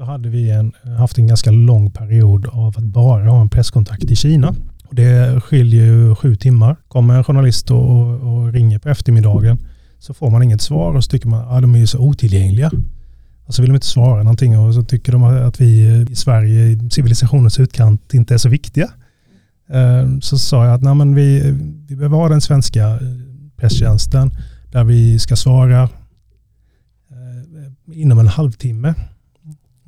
så 0.00 0.04
hade 0.04 0.28
vi 0.28 0.50
en, 0.50 0.72
haft 0.98 1.18
en 1.18 1.26
ganska 1.26 1.50
lång 1.50 1.90
period 1.90 2.46
av 2.46 2.68
att 2.68 2.84
bara 2.84 3.30
ha 3.30 3.40
en 3.40 3.48
presskontakt 3.48 4.04
i 4.04 4.16
Kina. 4.16 4.54
Och 4.84 4.94
det 4.94 5.42
skiljer 5.42 5.84
ju 5.84 6.14
sju 6.14 6.36
timmar. 6.36 6.76
Kommer 6.88 7.14
en 7.14 7.24
journalist 7.24 7.70
och, 7.70 8.20
och 8.20 8.52
ringer 8.52 8.78
på 8.78 8.88
eftermiddagen 8.88 9.58
så 9.98 10.14
får 10.14 10.30
man 10.30 10.42
inget 10.42 10.60
svar 10.60 10.94
och 10.94 11.04
så 11.04 11.10
tycker 11.10 11.28
man 11.28 11.40
att 11.40 11.52
ah, 11.52 11.60
de 11.60 11.74
är 11.74 11.78
ju 11.78 11.86
så 11.86 11.98
otillgängliga. 11.98 12.70
Och 13.44 13.54
så 13.54 13.62
vill 13.62 13.70
de 13.70 13.74
inte 13.74 13.86
svara 13.86 14.22
någonting 14.22 14.58
och 14.58 14.74
så 14.74 14.82
tycker 14.82 15.12
de 15.12 15.24
att 15.24 15.60
vi 15.60 15.86
i 16.10 16.14
Sverige, 16.14 16.66
i 16.66 16.90
civilisationens 16.90 17.60
utkant, 17.60 18.14
inte 18.14 18.34
är 18.34 18.38
så 18.38 18.48
viktiga. 18.48 18.90
Eh, 19.70 20.18
så 20.20 20.38
sa 20.38 20.64
jag 20.64 20.74
att 20.74 20.82
nej, 20.82 20.94
men 20.94 21.14
vi, 21.14 21.40
vi 21.88 21.96
behöver 21.96 22.16
ha 22.16 22.28
den 22.28 22.40
svenska 22.40 22.88
eh, 22.88 22.98
presstjänsten 23.56 24.30
där 24.72 24.84
vi 24.84 25.18
ska 25.18 25.36
svara 25.36 25.82
eh, 25.82 28.00
inom 28.00 28.18
en 28.18 28.28
halvtimme. 28.28 28.94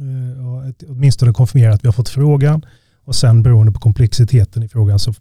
Eh, 0.02 0.46
och 0.46 0.66
ett- 0.66 0.82
åtminstone 0.88 1.32
konfirmera 1.32 1.74
att 1.74 1.84
vi 1.84 1.88
har 1.88 1.92
fått 1.92 2.08
frågan 2.08 2.64
och 3.04 3.14
sen 3.14 3.42
beroende 3.42 3.72
på 3.72 3.80
komplexiteten 3.80 4.62
i 4.62 4.68
frågan 4.68 4.98
så 4.98 5.14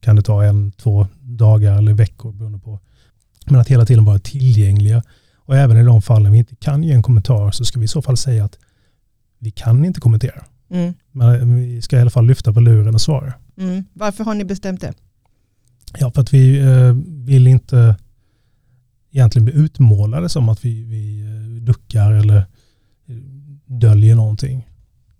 kan 0.00 0.16
det 0.16 0.22
ta 0.22 0.44
en, 0.44 0.72
två 0.72 1.06
dagar 1.20 1.78
eller 1.78 1.92
veckor 1.92 2.32
beroende 2.32 2.58
på. 2.58 2.80
Men 3.46 3.60
att 3.60 3.68
hela 3.68 3.86
tiden 3.86 4.04
vara 4.04 4.18
tillgängliga 4.18 5.02
och 5.36 5.56
även 5.56 5.76
i 5.76 5.82
de 5.82 6.02
fallen 6.02 6.32
vi 6.32 6.38
inte 6.38 6.56
kan 6.56 6.82
ge 6.82 6.92
en 6.92 7.02
kommentar 7.02 7.50
så 7.50 7.64
ska 7.64 7.78
vi 7.78 7.84
i 7.84 7.88
så 7.88 8.02
fall 8.02 8.16
säga 8.16 8.44
att 8.44 8.58
vi 9.38 9.50
kan 9.50 9.84
inte 9.84 10.00
kommentera. 10.00 10.44
Mm. 10.70 10.94
Men 11.12 11.56
vi 11.56 11.82
ska 11.82 11.96
i 11.98 12.00
alla 12.00 12.10
fall 12.10 12.26
lyfta 12.26 12.52
på 12.52 12.60
luren 12.60 12.94
och 12.94 13.00
svara. 13.00 13.32
Mm. 13.56 13.84
Varför 13.92 14.24
har 14.24 14.34
ni 14.34 14.44
bestämt 14.44 14.80
det? 14.80 14.92
Ja, 15.98 16.10
för 16.10 16.20
att 16.22 16.34
vi 16.34 16.58
eh, 16.60 16.92
vill 17.06 17.46
inte 17.46 17.96
egentligen 19.10 19.44
bli 19.44 19.54
utmålade 19.54 20.28
som 20.28 20.48
att 20.48 20.64
vi, 20.64 20.82
vi 20.84 21.20
eh, 21.20 21.62
duckar 21.62 22.12
eller 22.12 22.36
eh, 22.36 23.16
döljer 23.66 24.14
någonting. 24.14 24.68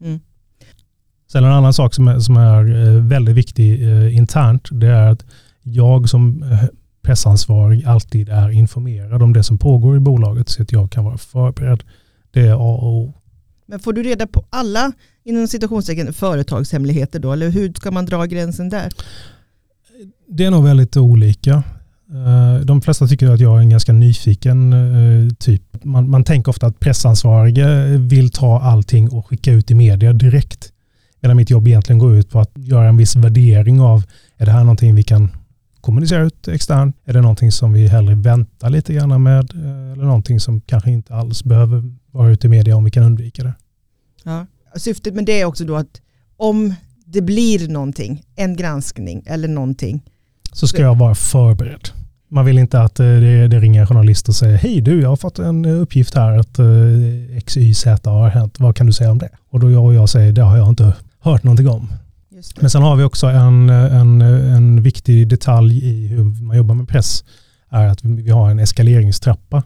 Mm. 0.00 0.20
Sen 1.32 1.44
en 1.44 1.52
annan 1.52 1.74
sak 1.74 1.94
som 1.94 2.08
är, 2.08 2.18
som 2.18 2.36
är 2.36 2.86
eh, 2.86 3.02
väldigt 3.02 3.34
viktig 3.34 3.82
eh, 3.82 4.16
internt, 4.16 4.68
det 4.70 4.86
är 4.86 5.08
att 5.08 5.24
jag 5.62 6.08
som 6.08 6.42
eh, 6.42 6.64
pressansvarig 7.02 7.84
alltid 7.84 8.28
är 8.28 8.50
informerad 8.50 9.22
om 9.22 9.32
det 9.32 9.42
som 9.42 9.58
pågår 9.58 9.96
i 9.96 10.00
bolaget 10.00 10.48
så 10.48 10.62
att 10.62 10.72
jag 10.72 10.90
kan 10.90 11.04
vara 11.04 11.18
förberedd. 11.18 11.82
Det 12.30 12.40
är 12.40 12.52
A 12.52 12.56
och 12.56 12.88
O. 12.88 13.14
Men 13.66 13.80
får 13.80 13.92
du 13.92 14.02
reda 14.02 14.26
på 14.26 14.44
alla 14.50 14.92
inom 15.24 15.48
citationstecken 15.48 16.12
företagshemligheter 16.12 17.18
då? 17.18 17.32
Eller 17.32 17.50
hur 17.50 17.72
ska 17.72 17.90
man 17.90 18.06
dra 18.06 18.24
gränsen 18.24 18.68
där? 18.68 18.92
Det 20.28 20.44
är 20.44 20.50
nog 20.50 20.64
väldigt 20.64 20.96
olika. 20.96 21.62
Eh, 22.14 22.60
de 22.60 22.82
flesta 22.82 23.06
tycker 23.06 23.30
att 23.30 23.40
jag 23.40 23.56
är 23.56 23.60
en 23.60 23.70
ganska 23.70 23.92
nyfiken 23.92 24.72
eh, 24.72 25.34
typ. 25.34 25.84
Man, 25.84 26.10
man 26.10 26.24
tänker 26.24 26.50
ofta 26.50 26.66
att 26.66 26.80
pressansvarige 26.80 27.96
vill 27.98 28.30
ta 28.30 28.60
allting 28.60 29.08
och 29.08 29.26
skicka 29.26 29.52
ut 29.52 29.70
i 29.70 29.74
media 29.74 30.12
direkt. 30.12 30.72
Medan 31.20 31.36
mitt 31.36 31.50
jobb 31.50 31.68
egentligen 31.68 31.98
går 31.98 32.14
ut 32.14 32.30
på 32.30 32.40
att 32.40 32.50
göra 32.54 32.88
en 32.88 32.96
viss 32.96 33.16
värdering 33.16 33.80
av 33.80 34.04
är 34.36 34.46
det 34.46 34.52
här 34.52 34.60
någonting 34.60 34.94
vi 34.94 35.02
kan 35.02 35.30
kommunicera 35.80 36.22
ut 36.22 36.48
externt? 36.48 36.96
Är 37.04 37.12
det 37.12 37.20
någonting 37.20 37.52
som 37.52 37.72
vi 37.72 37.86
hellre 37.86 38.14
väntar 38.14 38.70
lite 38.70 38.94
grann 38.94 39.22
med? 39.22 39.54
Eh, 39.54 39.92
eller 39.92 40.04
någonting 40.04 40.40
som 40.40 40.60
kanske 40.60 40.90
inte 40.90 41.14
alls 41.14 41.44
behöver 41.44 41.82
vara 42.10 42.30
ute 42.30 42.46
i 42.46 42.50
media 42.50 42.76
om 42.76 42.84
vi 42.84 42.90
kan 42.90 43.02
undvika 43.02 43.42
det? 43.42 43.54
Ja. 44.24 44.46
Syftet 44.76 45.14
med 45.14 45.24
det 45.26 45.40
är 45.40 45.44
också 45.44 45.64
då 45.64 45.76
att 45.76 46.00
om 46.36 46.74
det 47.06 47.22
blir 47.22 47.68
någonting, 47.68 48.22
en 48.36 48.56
granskning 48.56 49.22
eller 49.26 49.48
någonting. 49.48 50.02
Så 50.52 50.68
ska 50.68 50.82
jag 50.82 50.98
vara 50.98 51.14
förberedd. 51.14 51.88
Man 52.34 52.44
vill 52.44 52.58
inte 52.58 52.80
att 52.80 53.00
eh, 53.00 53.06
det, 53.06 53.48
det 53.48 53.60
ringer 53.60 53.80
en 53.80 53.86
journalist 53.86 54.28
och 54.28 54.34
säger 54.34 54.56
hej 54.56 54.80
du, 54.80 55.02
jag 55.02 55.08
har 55.08 55.16
fått 55.16 55.38
en 55.38 55.64
uppgift 55.64 56.14
här 56.14 56.38
att 56.38 56.58
eh, 56.58 57.36
X, 57.36 57.56
Y, 57.56 57.74
Z 57.74 58.10
har 58.10 58.28
hänt. 58.28 58.60
Vad 58.60 58.76
kan 58.76 58.86
du 58.86 58.92
säga 58.92 59.10
om 59.10 59.18
det? 59.18 59.28
Och 59.50 59.60
då 59.60 59.70
jag 59.70 59.84
och 59.84 59.94
jag 59.94 60.08
säger 60.08 60.32
det 60.32 60.42
har 60.42 60.56
jag 60.56 60.68
inte 60.68 60.92
hört 61.20 61.42
någonting 61.42 61.68
om. 61.68 61.88
Men 62.60 62.70
sen 62.70 62.82
har 62.82 62.96
vi 62.96 63.04
också 63.04 63.26
en, 63.26 63.70
en, 63.70 64.20
en 64.20 64.82
viktig 64.82 65.28
detalj 65.28 65.84
i 65.84 66.06
hur 66.06 66.24
man 66.24 66.56
jobbar 66.56 66.74
med 66.74 66.88
press. 66.88 67.24
är 67.70 67.86
att 67.86 68.04
vi 68.04 68.30
har 68.30 68.50
en 68.50 68.58
eskaleringstrappa 68.58 69.62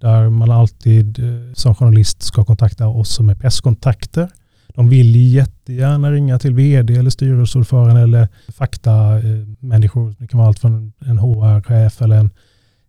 där 0.00 0.30
man 0.30 0.50
alltid 0.50 1.18
eh, 1.18 1.54
som 1.54 1.74
journalist 1.74 2.22
ska 2.22 2.44
kontakta 2.44 2.88
oss 2.88 3.14
som 3.14 3.28
är 3.28 3.34
presskontakter. 3.34 4.28
De 4.74 4.88
vill 4.88 5.34
jättegärna 5.34 6.12
ringa 6.12 6.38
till 6.38 6.54
vd 6.54 6.94
eller 6.94 7.10
styrelseordförande 7.10 8.00
eller 8.00 8.28
faktamänniskor. 8.48 10.14
Det 10.18 10.26
kan 10.26 10.38
vara 10.38 10.48
allt 10.48 10.58
från 10.58 10.92
en 10.98 11.18
HR-chef 11.18 12.02
eller 12.02 12.16
en 12.16 12.30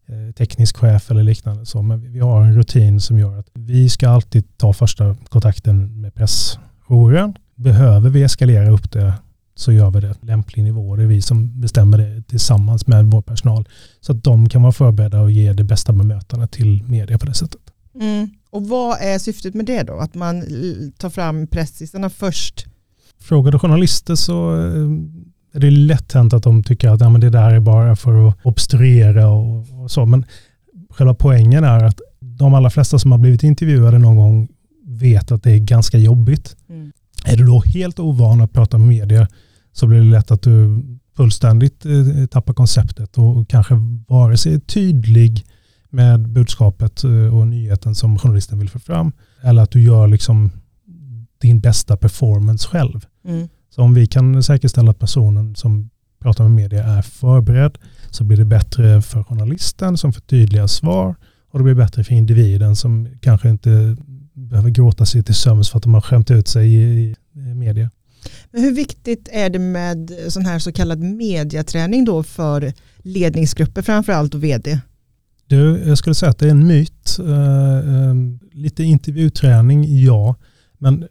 eh, 0.07 0.33
teknisk 0.33 0.77
chef 0.77 1.11
eller 1.11 1.23
liknande. 1.23 1.65
Så, 1.65 1.81
men 1.81 2.13
vi 2.13 2.19
har 2.19 2.41
en 2.41 2.55
rutin 2.55 3.01
som 3.01 3.19
gör 3.19 3.39
att 3.39 3.47
vi 3.53 3.89
ska 3.89 4.09
alltid 4.09 4.57
ta 4.57 4.73
första 4.73 5.15
kontakten 5.29 6.01
med 6.01 6.13
pressjouren. 6.13 7.35
Behöver 7.55 8.09
vi 8.09 8.23
eskalera 8.23 8.69
upp 8.69 8.91
det 8.91 9.13
så 9.55 9.71
gör 9.71 9.91
vi 9.91 9.99
det 9.99 10.15
lämplig 10.21 10.63
nivå. 10.63 10.95
Det 10.95 11.03
är 11.03 11.07
vi 11.07 11.21
som 11.21 11.61
bestämmer 11.61 11.97
det 11.97 12.21
tillsammans 12.27 12.87
med 12.87 13.05
vår 13.05 13.21
personal. 13.21 13.67
Så 14.01 14.11
att 14.11 14.23
de 14.23 14.49
kan 14.49 14.61
vara 14.61 14.71
förberedda 14.71 15.21
och 15.21 15.31
ge 15.31 15.53
det 15.53 15.63
bästa 15.63 15.93
bemötandet 15.93 16.51
till 16.51 16.83
media 16.83 17.17
på 17.17 17.25
det 17.25 17.33
sättet. 17.33 17.61
Mm. 17.99 18.29
Och 18.49 18.67
vad 18.67 18.97
är 19.01 19.19
syftet 19.19 19.53
med 19.53 19.65
det 19.65 19.83
då? 19.83 19.93
Att 19.93 20.15
man 20.15 20.43
tar 20.97 21.09
fram 21.09 21.47
pressisarna 21.47 22.09
först? 22.09 22.65
Frågar 23.19 23.51
du 23.51 23.59
journalister 23.59 24.15
så 24.15 24.55
eh, 24.55 24.89
är 25.53 25.59
det 25.59 25.71
lätt 25.71 26.13
hänt 26.13 26.33
att 26.33 26.43
de 26.43 26.63
tycker 26.63 26.89
att 26.89 27.01
ja, 27.01 27.09
men 27.09 27.21
det 27.21 27.29
där 27.29 27.53
är 27.53 27.59
bara 27.59 27.95
för 27.95 28.27
att 28.27 28.37
obstruera 28.43 29.27
och, 29.27 29.83
och 29.83 29.91
så. 29.91 30.05
Men 30.05 30.25
själva 30.89 31.13
poängen 31.13 31.63
är 31.63 31.83
att 31.83 32.01
de 32.19 32.53
allra 32.53 32.69
flesta 32.69 32.99
som 32.99 33.11
har 33.11 33.19
blivit 33.19 33.43
intervjuade 33.43 33.97
någon 33.99 34.15
gång 34.15 34.47
vet 34.85 35.31
att 35.31 35.43
det 35.43 35.51
är 35.51 35.59
ganska 35.59 35.97
jobbigt. 35.97 36.55
Mm. 36.69 36.91
Är 37.25 37.37
du 37.37 37.45
då 37.45 37.63
helt 37.65 37.99
ovan 37.99 38.41
att 38.41 38.53
prata 38.53 38.77
med 38.77 38.87
media 38.87 39.27
så 39.73 39.87
blir 39.87 39.99
det 39.99 40.05
lätt 40.05 40.31
att 40.31 40.41
du 40.41 40.83
fullständigt 41.15 41.85
eh, 41.85 42.25
tappar 42.25 42.53
konceptet 42.53 43.17
och 43.17 43.49
kanske 43.49 43.73
vare 44.07 44.37
sig 44.37 44.53
är 44.53 44.59
tydlig 44.59 45.45
med 45.93 46.29
budskapet 46.29 47.03
eh, 47.03 47.37
och 47.37 47.47
nyheten 47.47 47.95
som 47.95 48.19
journalisten 48.19 48.59
vill 48.59 48.69
få 48.69 48.79
fram 48.79 49.11
eller 49.41 49.61
att 49.61 49.71
du 49.71 49.81
gör 49.81 50.07
liksom 50.07 50.51
din 51.37 51.59
bästa 51.59 51.97
performance 51.97 52.67
själv. 52.67 53.05
Mm. 53.25 53.47
Så 53.69 53.81
om 53.81 53.93
vi 53.93 54.07
kan 54.07 54.43
säkerställa 54.43 54.91
att 54.91 54.99
personen 54.99 55.55
som 55.55 55.89
pratar 56.21 56.43
med 56.43 56.51
media 56.51 56.83
är 56.83 57.01
förberedd 57.01 57.77
så 58.09 58.23
blir 58.23 58.37
det 58.37 58.45
bättre 58.45 59.01
för 59.01 59.23
journalisten 59.23 59.97
som 59.97 60.13
får 60.13 60.21
tydliga 60.21 60.67
svar 60.67 61.15
och 61.51 61.59
det 61.59 61.63
blir 61.63 61.73
bättre 61.73 62.03
för 62.03 62.13
individen 62.13 62.75
som 62.75 63.07
kanske 63.21 63.49
inte 63.49 63.97
behöver 64.33 64.69
gråta 64.69 65.05
sig 65.05 65.23
till 65.23 65.35
sömns 65.35 65.69
för 65.69 65.77
att 65.77 65.83
de 65.83 65.93
har 65.93 66.01
skämt 66.01 66.31
ut 66.31 66.47
sig 66.47 66.73
i, 66.73 67.15
i 67.33 67.39
media. 67.55 67.89
Men 68.51 68.61
hur 68.61 68.71
viktigt 68.71 69.29
är 69.31 69.49
det 69.49 69.59
med 69.59 70.11
sån 70.27 70.45
här 70.45 70.59
så 70.59 70.71
kallad 70.71 70.99
mediaträning 70.99 72.05
då 72.05 72.23
för 72.23 72.73
ledningsgrupper 72.97 73.81
framförallt 73.81 74.33
och 74.35 74.43
vd? 74.43 74.79
Du, 75.47 75.83
jag 75.87 75.97
skulle 75.97 76.15
säga 76.15 76.29
att 76.29 76.37
det 76.37 76.45
är 76.45 76.51
en 76.51 76.67
myt. 76.67 77.19
Uh, 77.19 78.13
lite 78.51 78.83
intervjuträning, 78.83 80.03
ja. 80.03 80.35
Men 80.77 81.07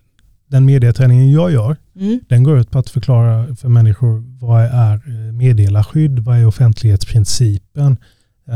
den 0.47 0.65
medieträningen 0.65 1.31
jag 1.31 1.53
gör, 1.53 1.77
mm. 1.97 2.21
den 2.29 2.43
går 2.43 2.59
ut 2.59 2.71
på 2.71 2.79
att 2.79 2.91
förklara 2.91 3.57
för 3.57 3.69
människor 3.69 4.25
vad 4.41 4.63
är 4.63 4.95
eh, 4.95 5.33
meddelarskydd, 5.33 6.19
vad 6.19 6.39
är 6.39 6.47
offentlighetsprincipen, 6.47 7.97
uh, 8.49 8.55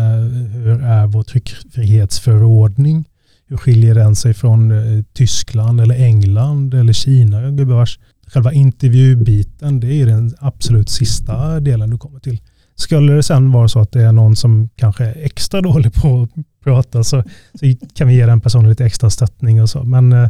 hur 0.52 0.83
är 0.83 1.06
vår 1.06 1.23
tryckfrihetsförordning, 1.23 3.09
hur 3.49 3.56
skiljer 3.56 3.95
den 3.95 4.16
sig 4.16 4.35
från 4.35 4.73
Tyskland 5.12 5.80
eller 5.80 5.95
England 5.95 6.75
eller 6.75 6.92
Kina, 6.92 7.50
gubevars. 7.50 7.99
Själva 8.26 8.52
intervjubiten, 8.52 9.80
det 9.80 10.02
är 10.02 10.06
den 10.06 10.35
absolut 10.38 10.88
sista 10.88 11.61
delen 11.61 11.90
du 11.90 11.99
kommer 11.99 12.21
till. 12.21 12.40
Skulle 12.76 13.12
det 13.12 13.23
sen 13.23 13.52
vara 13.52 13.68
så 13.68 13.80
att 13.80 13.92
det 13.92 14.02
är 14.02 14.12
någon 14.12 14.37
som 14.37 14.68
kanske 14.76 15.04
är 15.04 15.25
extra 15.25 15.61
dålig 15.61 15.95
på 15.95 16.23
att 16.23 16.45
prata 16.64 17.04
så, 17.04 17.23
så 17.54 17.75
kan 17.95 18.09
vi 18.09 18.14
ge 18.14 18.26
den 18.26 18.40
personen 18.40 18.68
lite 18.68 18.85
extra 18.85 19.11
stöttning 19.11 19.62
och 19.62 19.71
så. 19.71 19.85
Men 19.85 20.12
eh, 20.12 20.28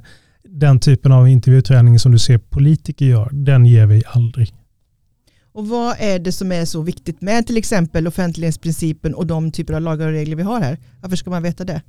den 0.49 0.81
typen 0.81 1.13
av 1.13 1.29
intervjuträning 1.29 1.99
som 1.99 2.13
du 2.13 2.19
ser 2.19 2.39
politiker 2.39 3.07
gör, 3.07 3.29
den 3.33 3.67
ger 3.67 3.87
vi 3.87 4.03
aldrig. 4.07 4.55
Och 5.53 5.69
vad 5.69 5.97
är 5.99 6.19
det 6.19 6.33
som 6.33 6.53
är 6.53 6.65
så 6.65 6.83
viktigt 6.83 7.21
med 7.21 7.47
till 7.47 7.57
exempel 7.57 8.07
offentlighetsprincipen 8.07 9.15
och 9.15 9.27
de 9.27 9.51
typer 9.51 9.75
av 9.75 9.81
lagar 9.81 10.07
och 10.07 10.13
regler 10.13 10.37
vi 10.37 10.43
har 10.43 10.61
här? 10.61 10.79
Varför 11.01 11.17
ska 11.17 11.31
man 11.31 11.43
veta 11.43 11.65
det? 11.65 11.83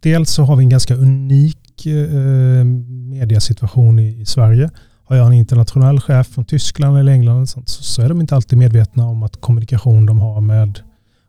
Dels 0.00 0.30
så 0.30 0.42
har 0.42 0.56
vi 0.56 0.64
en 0.64 0.68
ganska 0.68 0.94
unik 0.94 1.86
eh, 1.86 2.64
mediasituation 3.10 3.98
i, 3.98 4.20
i 4.20 4.26
Sverige 4.26 4.70
har 5.08 5.16
jag 5.16 5.26
en 5.26 5.32
internationell 5.32 6.00
chef 6.00 6.26
från 6.26 6.44
Tyskland 6.44 6.98
eller 6.98 7.12
England 7.12 7.48
sånt, 7.48 7.68
så 7.68 8.02
är 8.02 8.08
de 8.08 8.20
inte 8.20 8.34
alltid 8.34 8.58
medvetna 8.58 9.06
om 9.06 9.22
att 9.22 9.40
kommunikation 9.40 10.06
de 10.06 10.18
har 10.18 10.40
med 10.40 10.80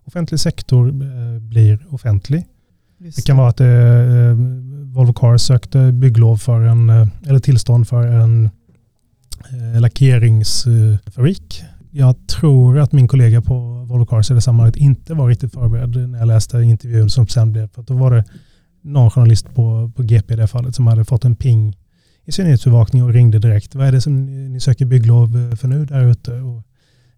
offentlig 0.05 0.39
sektor 0.39 0.87
eh, 0.87 1.39
blir 1.39 1.85
offentlig. 1.89 2.45
Just 2.97 3.17
det 3.17 3.21
kan 3.21 3.37
vara 3.37 3.49
att 3.49 3.59
eh, 3.59 3.67
Volvo 4.93 5.13
Cars 5.13 5.41
sökte 5.41 5.91
bygglov 5.91 6.37
för 6.37 6.61
en, 6.61 6.89
eh, 6.89 7.07
eller 7.27 7.39
tillstånd 7.39 7.87
för 7.87 8.07
en 8.07 8.49
eh, 9.49 9.81
lackeringsfabrik. 9.81 11.63
Jag 11.91 12.27
tror 12.27 12.79
att 12.79 12.91
min 12.91 13.07
kollega 13.07 13.41
på 13.41 13.85
Volvo 13.89 14.05
Cars 14.05 14.31
i 14.31 14.33
det 14.33 14.41
sammanhanget 14.41 14.75
inte 14.75 15.13
var 15.13 15.27
riktigt 15.27 15.53
förberedd 15.53 16.09
när 16.09 16.19
jag 16.19 16.27
läste 16.27 16.57
intervjun 16.57 17.09
som 17.09 17.27
sen 17.27 17.51
blev. 17.51 17.67
För 17.67 17.83
då 17.83 17.93
var 17.93 18.11
det 18.11 18.23
någon 18.81 19.11
journalist 19.11 19.55
på, 19.55 19.91
på 19.95 20.03
GP 20.03 20.33
i 20.33 20.37
det 20.37 20.47
fallet 20.47 20.75
som 20.75 20.87
hade 20.87 21.05
fått 21.05 21.25
en 21.25 21.35
ping 21.35 21.75
i 22.29 22.31
synlighetsbevakning 22.31 23.03
och 23.03 23.13
ringde 23.13 23.39
direkt. 23.39 23.75
Vad 23.75 23.87
är 23.87 23.91
det 23.91 24.01
som 24.01 24.25
ni 24.53 24.59
söker 24.59 24.85
bygglov 24.85 25.55
för 25.55 25.67
nu 25.67 25.85
där 25.85 26.05
ute? 26.05 26.33
Och 26.33 26.63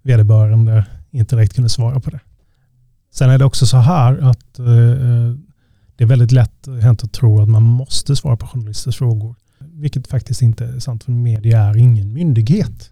vederbörande 0.01 0.85
inte 1.11 1.35
direkt 1.35 1.53
kunde 1.53 1.69
svara 1.69 1.99
på 1.99 2.09
det. 2.09 2.19
Sen 3.13 3.29
är 3.29 3.37
det 3.37 3.45
också 3.45 3.65
så 3.65 3.77
här 3.77 4.17
att 4.17 4.59
eh, 4.59 4.65
eh, 4.67 5.33
det 5.95 6.03
är 6.03 6.05
väldigt 6.05 6.31
lätt 6.31 6.67
hänt 6.81 7.03
att 7.03 7.13
tro 7.13 7.41
att 7.41 7.49
man 7.49 7.63
måste 7.63 8.15
svara 8.15 8.37
på 8.37 8.47
journalisters 8.47 8.97
frågor. 8.97 9.35
Vilket 9.59 10.07
faktiskt 10.07 10.41
inte 10.41 10.65
är 10.65 10.79
sant 10.79 11.03
för 11.03 11.11
media 11.11 11.61
är 11.61 11.77
ingen 11.77 12.13
myndighet. 12.13 12.91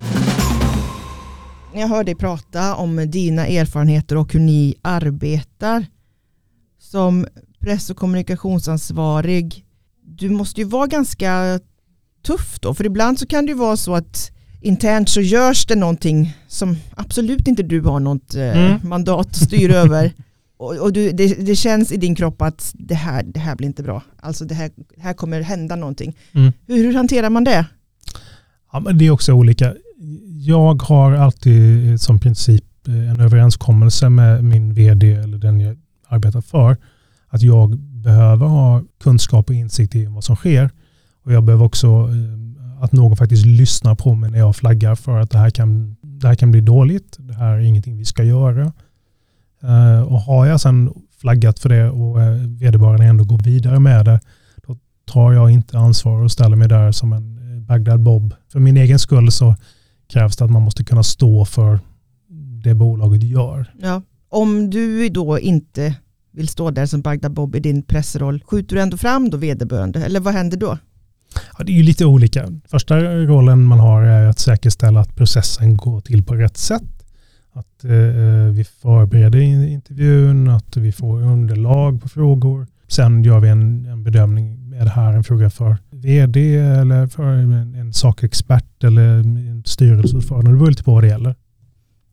Jag 1.74 1.88
hör 1.88 2.04
dig 2.04 2.16
prata 2.16 2.76
om 2.76 2.96
dina 3.12 3.48
erfarenheter 3.48 4.18
och 4.18 4.34
hur 4.34 4.40
ni 4.40 4.76
arbetar 4.82 5.86
som 6.80 7.28
press 7.60 7.90
och 7.90 7.98
kommunikationsansvarig. 7.98 9.66
Du 10.04 10.30
måste 10.30 10.62
ju 10.62 10.68
vara 10.68 10.88
ganska 10.88 11.60
tufft 12.24 12.62
då? 12.62 12.74
För 12.74 12.86
ibland 12.86 13.20
så 13.20 13.26
kan 13.26 13.46
det 13.46 13.50
ju 13.50 13.58
vara 13.58 13.78
så 13.78 13.96
att 13.96 14.32
internt 14.62 15.10
så 15.10 15.22
görs 15.22 15.66
det 15.66 15.76
någonting 15.76 16.38
som 16.48 16.78
absolut 16.96 17.48
inte 17.48 17.64
du 17.64 17.82
har 17.82 18.00
något 18.00 18.36
eh, 18.36 18.58
mm. 18.58 18.80
mandat 18.84 19.28
att 19.28 19.36
styra 19.36 19.76
över. 19.76 20.14
Och, 20.58 20.76
och 20.76 20.94
du, 20.94 21.12
det, 21.12 21.46
det, 21.46 21.56
känns 21.56 21.92
i 21.92 21.98
din 21.98 22.16
kropp 22.16 22.42
att 22.42 22.72
det 22.74 22.96
här, 22.96 23.24
det 23.24 23.40
här 23.40 23.56
blir 23.56 23.68
inte 23.68 23.84
bra. 23.84 24.04
Alltså 24.22 24.46
det 24.46 24.56
här, 24.56 24.72
här 24.98 25.14
kommer 25.14 25.42
hända 25.42 25.76
någonting. 25.76 26.18
Mm. 26.32 26.54
Hur, 26.68 26.78
hur 26.78 26.94
hanterar 26.94 27.30
man 27.30 27.44
det? 27.44 27.66
Ja, 28.72 28.80
men 28.80 28.98
det 28.98 29.06
är 29.08 29.12
också 29.12 29.34
olika. 29.34 29.74
Jag 30.46 30.82
har 30.82 31.12
alltid 31.12 32.02
som 32.02 32.20
princip 32.20 32.88
eh, 32.88 33.12
en 33.12 33.20
överenskommelse 33.20 34.10
med 34.10 34.44
min 34.44 34.74
vd 34.74 35.14
eller 35.14 35.38
den 35.38 35.60
jag 35.60 35.78
arbetar 36.08 36.42
för. 36.42 36.78
Att 37.30 37.42
jag 37.42 37.78
behöver 37.80 38.46
ha 38.46 38.84
kunskap 39.04 39.50
och 39.50 39.56
insikt 39.56 39.96
i 39.96 40.06
vad 40.06 40.24
som 40.24 40.36
sker. 40.36 40.70
Och 41.30 41.36
jag 41.36 41.44
behöver 41.44 41.66
också 41.66 41.88
eh, 41.88 42.84
att 42.84 42.92
någon 42.92 43.18
faktiskt 43.18 43.46
lyssnar 43.46 43.96
på 43.96 44.16
mig 44.16 44.32
när 44.32 44.40
jag 44.40 44.56
flaggar 44.56 44.96
för 44.96 45.20
att 45.20 45.30
det 45.30 45.38
här 45.38 45.50
kan 45.50 45.96
det 46.02 46.28
här 46.28 46.36
kan 46.36 46.52
bli 46.52 46.62
dåligt, 46.62 47.18
det 47.20 47.34
här 47.34 47.54
är 47.54 47.60
ingenting 47.60 47.98
vi 47.98 48.06
ska 48.06 48.24
göra. 48.24 48.74
Eh, 49.64 50.02
och 50.02 50.20
har 50.20 50.46
jag 50.46 50.62
sedan 50.62 50.94
flaggat 51.22 51.60
för 51.60 51.70
det 51.70 51.90
och 51.90 52.22
eh, 52.22 52.34
vederbörande 52.48 53.06
ändå 53.06 53.24
går 53.24 53.38
vidare 53.38 53.80
med 53.80 54.06
det, 54.06 54.20
då 54.68 54.78
tar 55.06 55.34
jag 55.34 55.52
inte 55.52 55.78
ansvar 55.78 56.24
och 56.24 56.32
ställer 56.32 56.56
mig 56.56 56.68
där 56.68 56.92
som 56.92 57.14
en 57.14 57.66
Bagdad 57.66 58.00
Bob. 58.00 58.34
För 58.52 58.60
min 58.60 58.78
egen 58.78 59.00
skull 59.00 59.32
så 59.32 59.56
krävs 60.08 60.38
det 60.38 60.46
att 60.46 60.52
man 60.52 60.62
måste 60.62 60.84
kunna 60.84 61.04
stå 61.04 61.46
för 61.46 61.80
det 62.64 62.74
bolaget 62.74 63.24
gör. 63.24 63.74
Ja. 63.82 64.02
Om 64.30 64.70
du 64.70 65.10
då 65.10 65.40
inte 65.40 65.96
vill 66.32 66.48
stå 66.48 66.72
där 66.72 66.86
som 66.86 67.02
Bagdad 67.02 67.34
Bob 67.34 67.56
i 67.56 67.60
din 67.60 67.84
pressroll, 67.84 68.44
skjuter 68.46 68.76
du 68.76 68.82
ändå 68.82 68.98
fram 68.98 69.30
då 69.30 69.38
vederbörande 69.38 70.06
eller 70.06 70.20
vad 70.20 70.34
händer 70.34 70.58
då? 70.58 70.78
Ja, 71.58 71.64
det 71.64 71.72
är 71.72 71.76
ju 71.76 71.84
lite 71.84 72.06
olika. 72.06 72.48
Första 72.68 73.00
rollen 73.16 73.64
man 73.64 73.80
har 73.80 74.02
är 74.02 74.28
att 74.28 74.40
säkerställa 74.40 75.00
att 75.00 75.16
processen 75.16 75.78
går 75.78 76.02
till 76.02 76.24
på 76.24 76.36
rätt 76.36 76.58
sätt. 76.58 76.84
Att 77.54 77.84
eh, 77.84 78.52
vi 78.52 78.66
förbereder 78.82 79.40
intervjun, 79.68 80.50
att 80.50 80.78
vi 80.78 80.92
får 80.92 81.22
underlag 81.22 82.02
på 82.02 82.10
frågor. 82.10 82.68
Sen 82.88 83.24
gör 83.24 83.40
vi 83.40 83.50
en, 83.50 83.86
en 83.86 84.04
bedömning. 84.04 84.74
Är 84.74 84.84
det 84.84 84.90
här 84.90 85.14
en 85.14 85.24
fråga 85.24 85.50
för 85.50 85.78
vd 85.92 86.56
eller 86.56 87.08
för 87.08 87.24
en, 87.24 87.76
en 87.76 87.94
sakexpert 87.94 88.84
eller 88.84 89.02
en 89.02 89.64
styrelseordförande? 89.66 90.52
Det 90.52 90.58
beror 90.58 90.70
lite 90.70 90.84
på 90.84 90.94
vad 90.94 91.04
det 91.04 91.08
gäller. 91.08 91.36